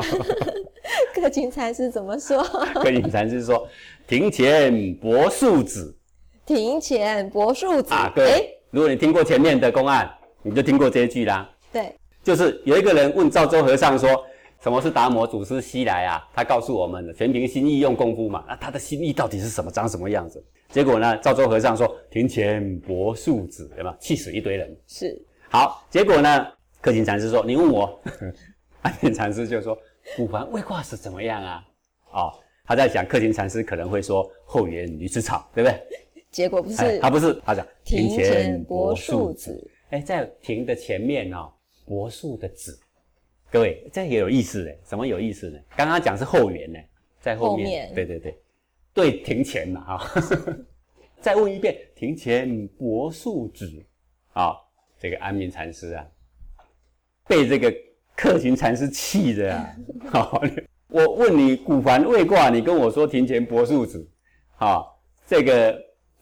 [1.14, 2.42] 克勤禅师怎么说？
[2.74, 3.68] 克勤禅师说：
[4.08, 5.96] 庭前柏树子
[6.44, 7.94] 庭前柏树子。
[7.94, 10.10] 啊，各位，如果你听过前面的公案，
[10.42, 11.48] 你就听过这一句啦。
[11.72, 11.94] 对，
[12.24, 14.10] 就是有一个人问赵州和尚说
[14.60, 18.42] ：“什么是达摩祖师西来啊？”他告诉我们的全凭心意用功夫嘛。
[18.48, 19.70] 那他的心意到底是什么？
[19.70, 20.44] 长什么样子？
[20.68, 21.16] 结果呢？
[21.18, 23.96] 赵州和尚说：“庭前柏树子，对吧？
[24.00, 24.76] 气死一堆人。
[24.88, 25.16] 是
[25.52, 26.46] 好，结果呢？
[26.80, 28.00] 克勤禅师说：“你问我。
[28.82, 29.76] ”安田禅师就说
[30.16, 31.64] ：“骨环未卦是怎么样啊？”
[32.12, 32.32] 哦，
[32.64, 35.76] 他在想克勤禅师可能会说：“后园女子草，对不对？”
[36.30, 39.68] 结果不是，哎他不是，他讲庭前柏树子。
[39.90, 41.52] 哎，在庭的前面哦，
[41.84, 42.78] 柏树的子。
[43.50, 45.58] 各位，这也有意思哎，什么有意思呢？
[45.76, 46.78] 刚刚讲是后园呢，
[47.20, 48.40] 在后面，后面对对对，
[48.94, 50.22] 对庭前嘛哈。
[51.20, 53.68] 再问一遍，庭前柏树子
[54.32, 54.54] 啊，
[55.00, 56.06] 这个安民禅师啊，
[57.26, 57.74] 被这个
[58.14, 59.74] 克勤禅师气的啊。
[60.12, 60.42] 好，
[60.88, 64.06] 我问你古凡未卦，你跟我说庭前柏树子，
[64.56, 65.74] 好，这个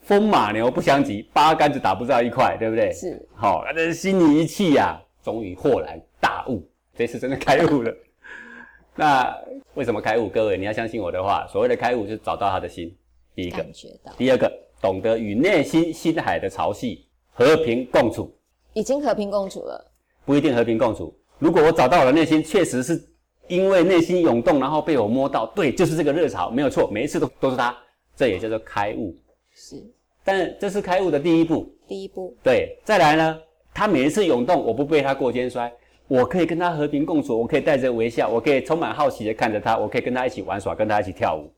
[0.02, 2.92] 风马牛不相及，八竿子打不到一块，对不对？
[2.92, 6.64] 是好，那这心里一气呀、终于豁然大悟，
[6.94, 7.92] 这次真的开悟了。
[8.94, 9.36] 那
[9.74, 10.28] 为什么开悟？
[10.28, 12.96] 各位，你要相信我的话，所谓的开悟是找到他的心，
[13.34, 13.66] 第一个
[14.16, 17.00] 第二个，懂得与内心心海的潮汐
[17.32, 18.32] 和平共处，
[18.72, 19.92] 已经和平共处了。
[20.24, 21.14] 不一定和平共处。
[21.38, 23.00] 如果我找到我的内心，确实是
[23.46, 27.76] 因为内心涌动，然后被我摸到，对，就是这个热潮，没有错，每一次都都是它，
[28.16, 29.16] 这也叫做开悟。
[29.52, 29.76] 是
[30.22, 33.40] 但这是开悟的第一步，第一步，对，再来呢，
[33.72, 35.72] 他每一次涌动，我不被他过肩摔，
[36.06, 41.50] 我可以跟他和平共处，我可以带着微笑，我可以充满好奇的看着他，我可以跟他一起玩耍，跟他一起跳舞。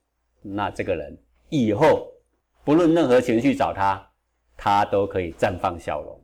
[0.43, 2.07] 那这个人以后
[2.65, 4.01] 不论任何情绪找他，
[4.57, 6.21] 他都可以绽放笑容，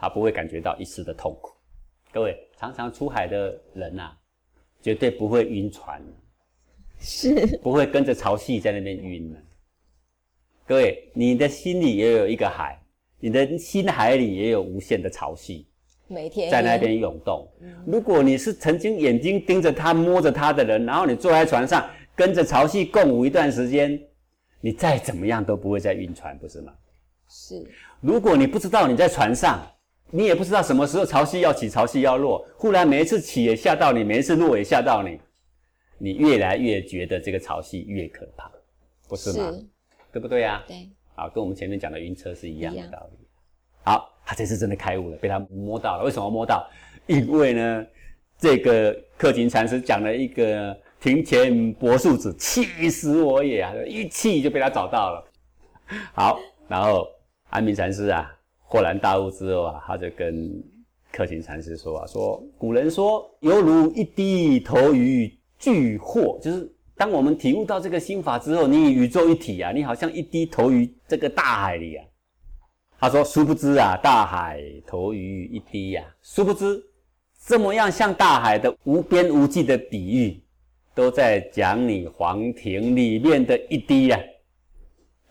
[0.00, 1.52] 他不会感觉到一丝的痛苦。
[2.12, 4.12] 各位，常常出海的人呐、
[4.80, 6.00] 绝对不会晕船，
[7.00, 9.38] 是不会跟着潮汐在那边晕的。
[10.64, 12.80] 各位，你的心里也有一个海，
[13.18, 15.64] 你的心海里也有无限的潮汐
[16.06, 17.46] 每天在那边涌动。
[17.84, 24.00] 如果你是曾经眼睛盯着它、摸着它的人，然后你坐在船上跟着潮汐共舞一段时间，
[24.60, 26.72] 你再怎么样都不会再晕船，不是吗？
[27.28, 27.62] 是
[28.00, 29.60] 如果你不知道你在船上，
[30.10, 35.20] 你也不知道什么时候潮汐要起，潮汐要落，忽然每一次起也吓到你，每一次落也吓到你，
[35.98, 38.50] 你越来越觉得这个潮汐越可怕，
[39.08, 39.52] 不是吗？
[40.10, 40.64] 对不对啊？
[40.66, 43.18] 对，好，跟我们前面讲的晕车是一样的道理。
[43.84, 46.04] 好，他这次真的开悟了，被他摸到了。
[46.04, 46.68] 为什么摸到？
[47.06, 47.86] 因为呢，
[48.38, 53.74] 这个克勤禅师讲了一个庭前柏树子，气死我也啊！
[53.86, 55.24] 一气就被他找到了。
[56.14, 57.06] 好，然后
[57.50, 58.34] 安民禅师啊，
[58.70, 60.62] 豁然大悟之后啊，他就跟
[61.10, 72.04] 克勤禅师说啊，说古人说犹如一滴投于巨壑，就是当我们体悟到这个心法之后，你与宇宙一体啊，你好像一滴投于这个大海里啊。
[73.00, 76.82] 他说：“殊不知啊，大海投于一滴呀、殊不知，
[77.46, 80.42] 这么样像大海的无边无际的比喻，
[80.94, 84.20] 都在讲你黄庭里面的一滴呀、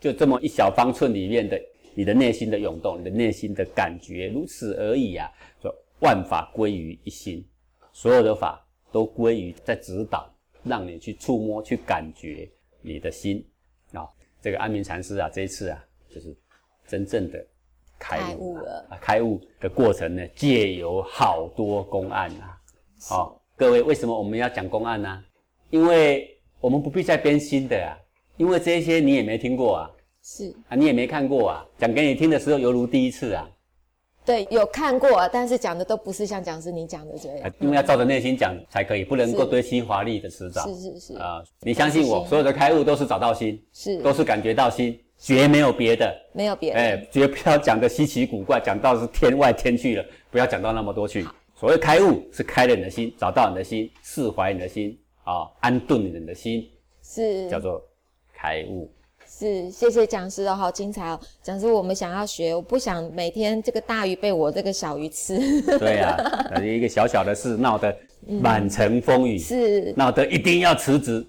[0.00, 1.60] 就这么一小方寸里面的
[1.98, 5.28] 你的内心的涌动，你的内心的感觉，如此而已啊。
[5.60, 7.44] 说万法归于一心，
[7.92, 10.32] 所有的法都归于在指导，
[10.62, 12.48] 让你去触摸、去感觉
[12.82, 13.44] 你的心
[13.90, 14.06] 啊、
[14.40, 16.32] 这个安民禅师啊，这一次啊，就是
[16.86, 17.44] 真正的
[17.98, 18.86] 开开悟了悟了。
[18.90, 22.60] 啊，开悟的过程呢，借由好多公案啊。
[23.00, 25.24] 好、各位，为什么我们要讲公案呢、
[25.70, 27.98] 因为我们不必再编新的啊，
[28.36, 29.90] 因为这些你也没听过啊，
[30.30, 33.48] 是，啊，你也没看过啊，讲给你听的时候犹如第一次啊，
[34.26, 37.52] 对，有看过，但是讲的都不是像讲师你讲的这啊样。
[37.60, 41.42] 因为要照着内心讲才可以，不能够堆砌华丽的辞藻是是是啊。
[41.60, 46.14] 你相信我，所有的开悟都是找到心，是都是感觉到心，绝没有别的。
[46.34, 51.26] 没有别的哎的，，绝不要讲的稀奇古怪，讲到是天外天去了，不要讲到那么多去。
[51.54, 56.68] 所谓开悟，是开了你的心，找到你的心，释怀你的心，啊，安顿你的心，
[57.02, 57.82] 是叫做
[58.34, 58.92] 开悟。
[59.38, 61.20] 是，谢谢讲师哦，好精彩哦！
[61.44, 65.38] 讲师，我们想要学，我不想每天这个大鱼被我这个小鱼吃，
[65.78, 66.16] 对呀、
[66.52, 71.24] 啊，一个小小的事闹得满城风雨，是闹得一定要辞职，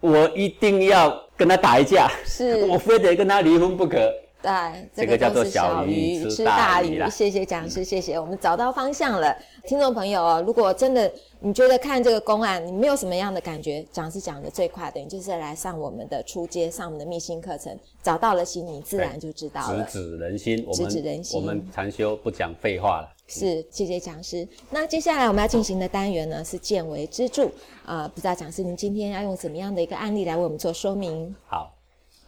[0.00, 4.12] 我一定要跟他打一架，是 我非得跟他离婚不可。
[4.44, 9.34] 对，这个叫做小鱼鱼吃大鱼啦谢谢讲师，谢谢，我们找到方向了。
[9.66, 20.00] 听众朋友哦，如果真的你觉得看这个公案你没有什么样的感觉，讲师讲的最快的，你就是来上我们的初阶，上我们的密心课程，找到了心，你自然就知道了直。
[20.00, 20.62] 指人心。
[20.68, 23.08] 我们直指人心我们禅修不讲废话了。
[23.26, 24.46] 是，谢谢讲师。
[24.68, 27.48] 那接下来我们要进行的单元呢是见微知著。
[27.86, 31.34] 呃，不知道讲师您今天要用怎么样的一个案例来为我们做说明？
[31.46, 31.74] 好，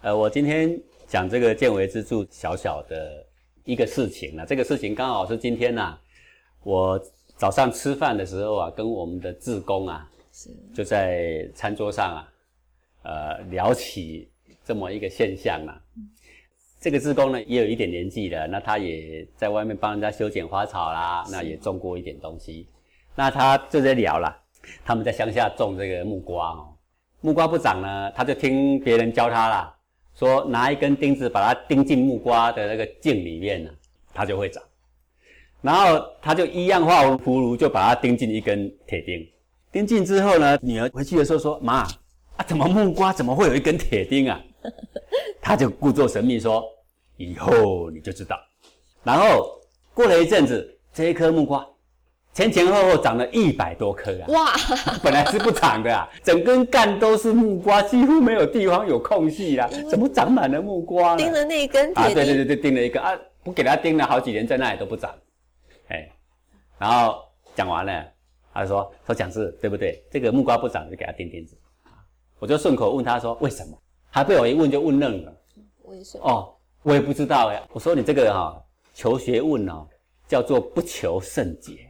[0.01, 3.25] 呃，我今天讲这个见微知著小小的
[3.65, 5.99] 一个事情呢，这个事情刚好是今天呐、
[6.63, 7.01] 我
[7.37, 12.29] 早上吃饭的时候啊，跟我们的志工啊，是就在餐桌上啊，
[13.03, 14.31] 呃，聊起
[14.65, 15.81] 这么一个现象啊。
[16.81, 22.69] 这个志工呢，也有一点年纪了，那他也在外面帮人家修剪花草啦，那也种过一点东西。
[23.15, 24.37] 那他就在聊了，
[24.85, 26.69] 他们在乡下种这个木瓜哦，
[27.21, 29.76] 木瓜不长呢，他就听别人教他啦，
[30.17, 33.71] 说拿一根钉子把它钉进木瓜的那个茎里面呢，
[34.13, 34.63] 它就会长。
[35.63, 39.27] 然后他就一样画葫芦，就把它钉进一根铁钉。
[39.73, 41.79] 钉进之后呢，女儿回去的时候说：“妈
[42.37, 44.41] 啊，怎么木瓜怎么会有一根铁钉啊？”
[45.41, 46.65] 他就故作神秘说
[47.17, 48.39] ：“以后你就知道。”
[49.03, 49.61] 然后
[49.93, 51.67] 过了一阵子，这一颗木瓜
[52.37, 54.29] 前前后后长了一百多棵啊！
[54.29, 54.53] 哇，
[55.03, 61.17] 本来是不长的啊，整根干都是木瓜，几乎没有地方有空隙啊，怎么长满了木瓜呢？
[61.17, 63.01] 钉了那一根啊，对对对对，钉了一个。
[63.01, 65.15] 啊，不给他钉了好几年，在那里都不长，
[65.89, 66.07] 哎，
[66.79, 67.23] 然后
[67.55, 68.05] 讲完了，
[68.53, 70.05] 他就说说讲师对不对？
[70.13, 71.57] 这个木瓜不长就给他钉钉子，
[72.39, 73.79] 我就顺口问他说为什么？
[74.11, 75.33] 还被我一问就问愣了，
[75.85, 76.25] 为什么？
[76.31, 78.63] 哦，我也不知道哎，我说你这个哈、
[78.93, 79.87] 求学问哦，
[80.29, 81.86] 叫做不求甚解，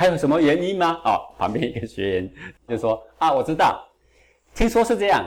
[0.00, 0.98] 还有什么原因吗？
[1.04, 2.30] 哦，旁边一个学员
[2.66, 3.86] 就说啊，我知道，
[4.54, 5.22] 听说是这样，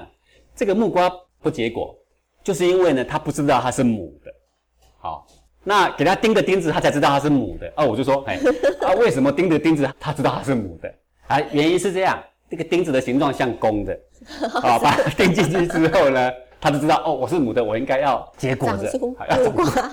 [0.56, 1.08] 这个木瓜
[1.44, 1.96] 不结果，
[2.44, 4.34] 就是因为呢，他不知道它是母的。
[4.98, 5.28] 好，
[5.64, 7.72] 那给他钉个钉子，他才知道它是母的。
[7.78, 8.40] 哦，我就说，哎，
[8.82, 10.92] 啊，为什么钉的钉子他知道它是母的？
[11.28, 12.20] 啊，原因是这样，
[12.50, 13.94] 这个钉子的形状像公的，
[14.64, 19.92] 啊， 把它钉进去之后呢，他就知道，哦，我是母的，我应该要结果子长出，好要木瓜，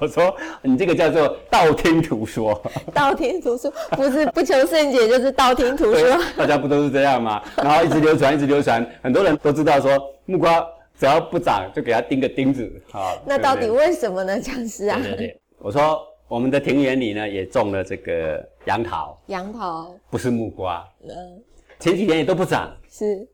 [0.00, 2.60] 我说你这个叫做道听途说。
[2.94, 7.42] 道听途说，不是不求甚解，就是道听途说。，大家不都是这样吗？
[7.56, 9.90] 然后一直流传，一直流传，很多人都知道说
[10.26, 10.64] 木瓜
[10.98, 13.14] 只要不长，就给它钉个钉子啊。
[13.24, 14.98] 那到底为什么呢，讲师啊？
[14.98, 21.42] 对对对对，我说我们的庭园里呢也种了这个杨桃，杨桃，不是木瓜，嗯，
[21.78, 22.70] 前几年也都不长。
[22.90, 23.26] 是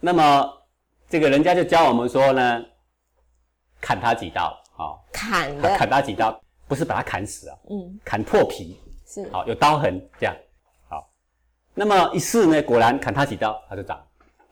[0.00, 0.50] 那么
[1.08, 2.64] 这个人家就教我们说呢，
[3.80, 8.76] 砍它几刀，好、砍的，砍他几刀，不是把它砍死啊，嗯，砍破皮，
[9.06, 10.34] 是好、有刀痕这样，
[10.88, 11.08] 好。
[11.74, 14.04] 那么一试呢，果然砍他几刀，它就长。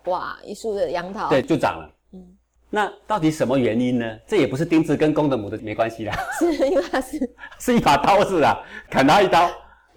[0.05, 1.91] 哇，一树的杨桃，对，，就长了。
[2.13, 2.37] 嗯
[2.73, 4.17] 那到底什么原因呢？
[4.29, 7.19] 这也不是丁字跟公的母的没关系啦， 是因为它是
[7.59, 8.57] 是一把刀子啊，
[8.89, 9.51] 砍他一刀，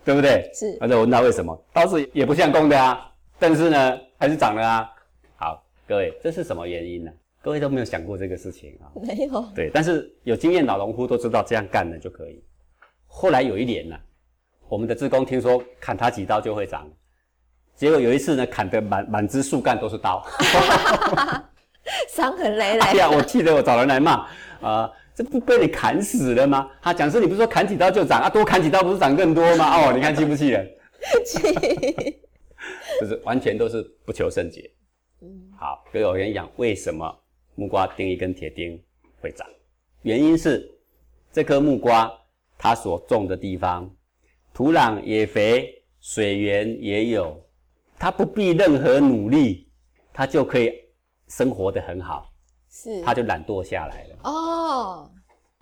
[0.04, 0.50] 对不对？
[0.56, 3.08] 是而且我问他为什么，刀子也不像公的啊，
[3.38, 4.90] 但是呢还是长了啊。
[5.36, 7.12] 好，各位，这是什么原因呢？
[7.44, 8.88] 各位都没有想过这个事情啊。
[9.06, 12.42] 没有，对，但是有经验老农夫都知道这样干了就可以。
[13.06, 13.96] 后来有一年呢，
[14.70, 16.90] 我们的志工听说砍他几刀就会长，
[17.76, 20.26] 结果有一次呢，砍得满满枝树干都是刀。
[22.08, 24.26] 伤痕累累， 哎呀，我记得我找人来骂，
[24.62, 26.72] 啊、这不被你砍死了吗？
[26.82, 28.30] 他讲是，你不是说砍几刀就长啊？
[28.30, 29.90] 多砍几刀不是长更多吗？
[29.90, 30.66] 哦，你看气不气人？
[33.02, 34.72] 就是完全都是不求甚解。
[35.22, 37.14] 嗯好，各位我跟你讲，为什么
[37.56, 38.82] 木瓜钉一根铁钉
[39.22, 39.48] 会长？
[40.02, 40.70] 原因是
[41.32, 42.12] 这颗木瓜
[42.58, 43.90] 它所种的地方，
[44.54, 47.42] 土壤也肥，水源也有，
[47.98, 49.70] 它不必任何努力，
[50.12, 50.72] 它就可以
[51.28, 52.30] 生活的很好。
[52.70, 54.18] 是它就懒惰下来了。
[54.24, 55.12] 哦，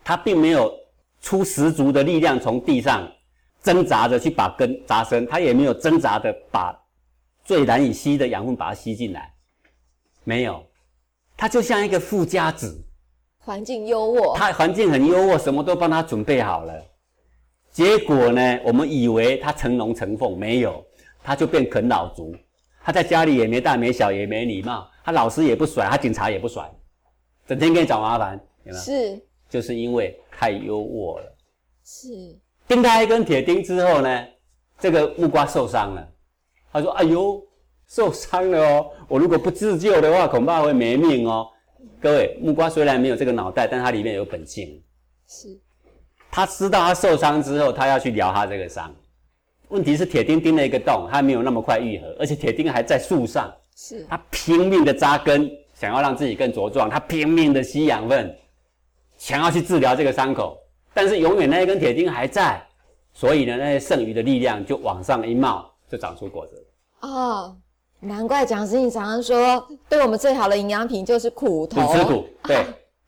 [0.03, 0.73] 它并没有
[1.19, 3.05] 出十足的力量从地上
[3.61, 6.73] 挣扎着去把根扎深，它也没有挣扎的把
[7.43, 9.33] 最难以吸的养分把它吸进来，
[10.23, 10.65] 没有，
[11.41, 12.79] 他就像一个富家子，
[13.39, 16.85] 环境优渥，他环境很优渥，什么都帮他准备好了。
[17.71, 20.85] 结果呢，我们以为他成龙成凤，没有，
[21.23, 22.31] 他就变啃老族。
[22.83, 26.71] 他在家里也没大没小，也没礼貌，他老师也不甩，他警察也不甩，
[27.47, 28.83] 整天给你找麻烦，有没有？
[28.83, 29.19] 是
[29.49, 31.37] 就是因为太优渥了。
[31.83, 34.27] 是钉他一根铁钉之后呢，
[34.77, 36.07] 这个木瓜受伤了。
[36.71, 37.43] 他说：“哎呦，
[37.93, 38.89] 受伤了哦！
[39.09, 41.45] 我如果不自救的话，恐怕会没命哦。”
[42.01, 44.81] 各位，木瓜虽然没有这个脑袋，但它里面有本性。
[45.27, 45.59] 是
[46.31, 48.89] 他知道他受伤之后，他要去疗他这个伤。
[49.67, 58.33] 问题是铁钉钉了一个洞，它没有那么快愈合，而且铁钉还在树上，是他拼命的扎根，想要让自己更茁壮，他拼命的吸养分，
[59.17, 60.57] 想要去治疗这个伤口，
[60.93, 62.65] 但是永远那一根铁钉还在，
[63.11, 66.65] 所以呢，那些剩余的力量就往上一冒，就长出果子。
[67.01, 67.57] 哦，
[68.01, 71.85] 难怪蒋师你常常说，对我们最好的营养品就是苦头。
[71.85, 72.65] 苦吃苦，对。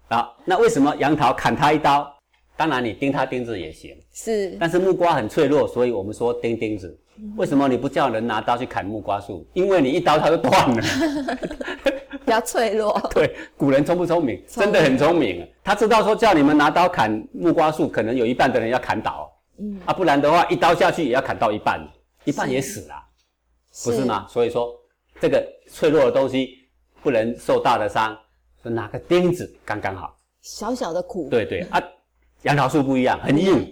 [0.09, 2.07] 啊，那为什么杨桃砍它一刀？
[2.55, 4.55] 当然你钉它钉子也行，是。
[4.59, 6.95] 但是木瓜很脆弱，所以我们说钉钉子。
[7.35, 9.47] 为什么你不叫人拿刀去砍木瓜树？
[9.53, 10.81] 因为你一刀它就断了。
[12.23, 12.99] 比较脆弱。
[13.13, 14.41] 对，古人聪不聪明？
[14.47, 15.47] 真的很聪明。
[15.63, 19.31] 他知道说叫你们拿刀砍木瓜树，可能有一半的人要砍倒。
[19.57, 19.79] 嗯。
[19.85, 21.79] 啊，不然的话，一刀下去也要砍到一半，
[22.25, 22.95] 一半也死了，
[23.83, 24.25] 不是吗？
[24.29, 24.71] 所以说，
[25.23, 26.67] 这个脆弱的东西
[27.01, 28.13] 不能受大的伤。
[28.63, 31.29] 拿个钉子刚刚好，小小的苦。
[31.29, 31.81] 对对啊，
[32.41, 33.65] 杨桃树不一样，很硬。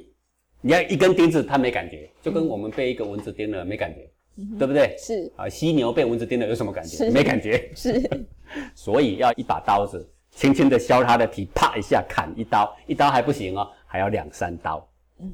[0.62, 4.10] 你要一根钉子，它没感觉，就跟我们被一个蚊子叮了没感觉，
[4.58, 4.96] 对不对？
[4.98, 7.10] 是啊，犀牛被蚊子叮了有什么感觉？
[7.10, 7.70] 没感觉。
[7.76, 8.02] 是，
[8.74, 14.90] 所以要一把刀子，轻轻的削它的皮，啪一下砍一刀，一刀还不行哦，还要两三刀。
[15.20, 15.30] 嗯，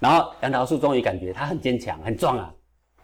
[0.00, 2.54] 然后杨桃树终于感觉它很坚强，很壮啊。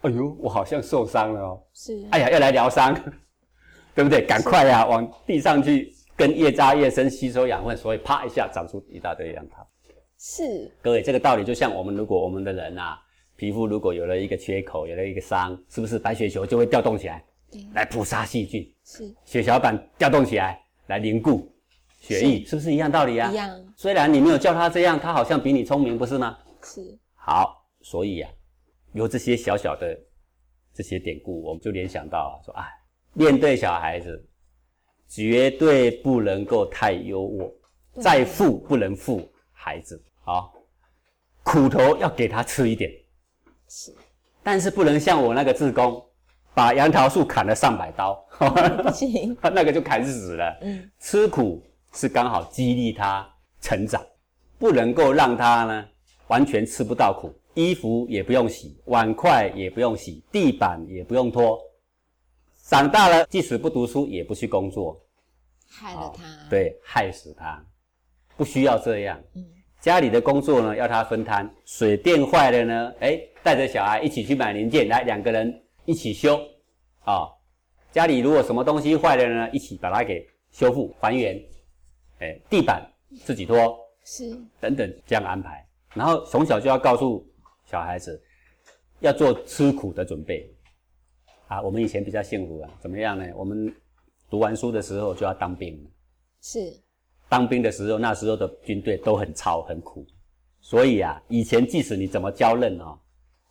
[0.02, 1.62] 哎呦，我好像受伤了哦。
[1.72, 2.06] 是。
[2.10, 2.94] 哎呀，要来疗伤。
[3.94, 4.24] 对不对？
[4.24, 9.68] 赶快呀，往地上去，跟越扎越深，吸收养分，所以啪一下长出一大堆杨桃。
[10.18, 12.98] 是，各位，这个道理就像我们，如果我们的人啊，
[13.36, 17.22] 皮肤如果有了一个缺口，有了一个伤，是不是白血球就会调动起来，
[17.74, 18.66] 来捕杀细菌？
[18.82, 21.54] 是，血小板调动起来，来凝固
[22.00, 23.30] 血液，是不是一样道理啊？
[23.30, 23.50] 一样。
[23.76, 26.38] 虽然你没有叫他这样，他好像比你聪明，不是吗？
[26.62, 26.80] 是。
[27.14, 28.28] 好，所以呀，
[28.92, 29.98] 有这些小小的
[30.72, 32.64] 这些典故，我们就联想到啊，说，哎。
[33.14, 34.26] 面对小孩子，
[35.06, 37.52] 绝对不能够太优渥，
[38.00, 40.48] 再富不能富孩子啊，
[41.42, 42.90] 苦头要给他吃一点，
[43.68, 43.94] 是，
[44.42, 46.02] 但是不能像我那个志工，
[46.54, 48.14] 把杨桃树砍了上百刀，
[48.82, 50.58] 不行，那个就砍死了。
[50.62, 51.62] 嗯，吃苦
[51.92, 53.30] 是刚好激励他
[53.60, 54.02] 成长，
[54.58, 55.86] 不能够让他呢
[56.28, 61.58] 完全吃不到苦，衣服也不用洗，碗筷也不用洗，地板也不用拖。
[62.64, 64.98] 长大了，即使不读书，也不去工作，
[65.68, 66.22] 害了他。
[66.48, 67.62] 对，害死他，
[68.36, 69.20] 不需要这样。
[69.34, 69.44] 嗯，
[69.80, 71.48] 家里的工作呢，要他分摊。
[71.66, 76.40] 水电坏了呢，哎，带着小孩一起去买零件，来两个人一起修。
[77.00, 77.28] 啊，
[77.90, 81.36] 家里如果什么东西坏了呢，一起把它给修复还原。
[82.20, 82.90] 哎，地板
[83.24, 84.30] 自己拖，是
[84.60, 85.66] 等等这样安排。
[85.92, 87.26] 然后从小就要告诉
[87.72, 88.22] 小孩子，
[89.00, 90.46] 要做吃苦的准备。
[91.48, 93.24] 啊，我们以前比较幸福啊，怎么样呢？
[93.34, 93.74] 我们
[94.28, 95.74] 读完书的时候就要当兵
[96.42, 96.70] 是，
[97.30, 100.06] 当兵的时候，那时候的军队都很操很苦，
[100.60, 102.98] 所以啊，以前即使你怎么娇嫩哦，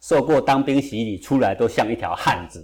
[0.01, 2.63] 受过当兵洗礼出来都像一条汉子。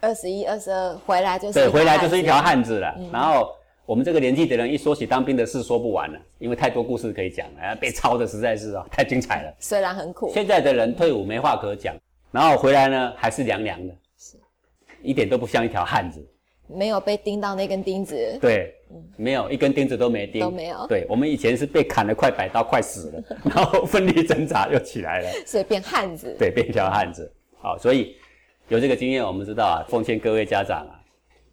[0.00, 2.92] 二十一、二十二回来就是对，回来就是一条汉子了。
[3.12, 3.52] 然后
[3.88, 9.54] 我们这个年纪的人一说起当兵的事说不完了，因为太多故事可以讲了，被抄的实在是啊太精彩了。
[9.58, 11.96] 虽然很苦，现在的人退伍没话可讲，
[12.30, 13.94] 然后回来呢还是凉凉的。
[14.18, 14.36] 是
[15.00, 16.22] 一点都不像一条汉子，
[16.66, 18.38] 没有被钉到那根钉子。
[18.42, 18.74] 对，
[19.16, 20.86] 没有一根钉子都没钉，都没有。
[20.86, 26.36] 对，我们以前是被砍了快百刀，快死了， 然后奋力挣扎又起来了，所以变汉子。
[26.38, 27.32] 对，变一条汉子。
[27.56, 28.14] 好，所以
[28.68, 31.00] 有这个经验，我们知道啊，奉劝各位家长啊，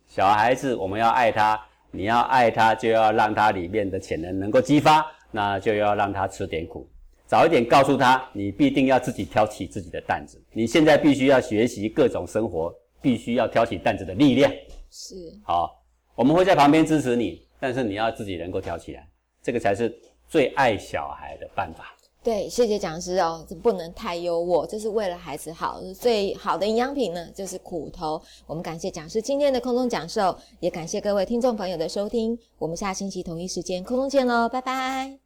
[0.06, 1.58] 小孩子我们要爱他，
[1.96, 6.90] 你要爱他，就要让他里面的潜能能够激发，那就要让他吃点苦，
[7.26, 12.74] 早一点告诉他，你必定要自己挑起自己的担子，你现在必须要学习各种生活。
[13.02, 14.52] 必须要挑起担子的力量，
[14.90, 15.80] 是好，
[16.16, 19.08] 我们会在旁边支持你，但是你要自己能够挑起来，
[19.44, 19.96] 这个才是
[20.28, 21.95] 最爱小孩的办法。
[22.26, 25.80] 对，谢谢讲师哦，这不能太优渥，这是为了孩子好。
[25.94, 28.20] 最好的营养品呢，就是苦头。
[28.48, 32.36] 我们感谢讲师今天的空中讲授，也感谢各位听众朋友的收听。
[32.58, 35.25] 我们下星期同一时间空中见喽，拜拜。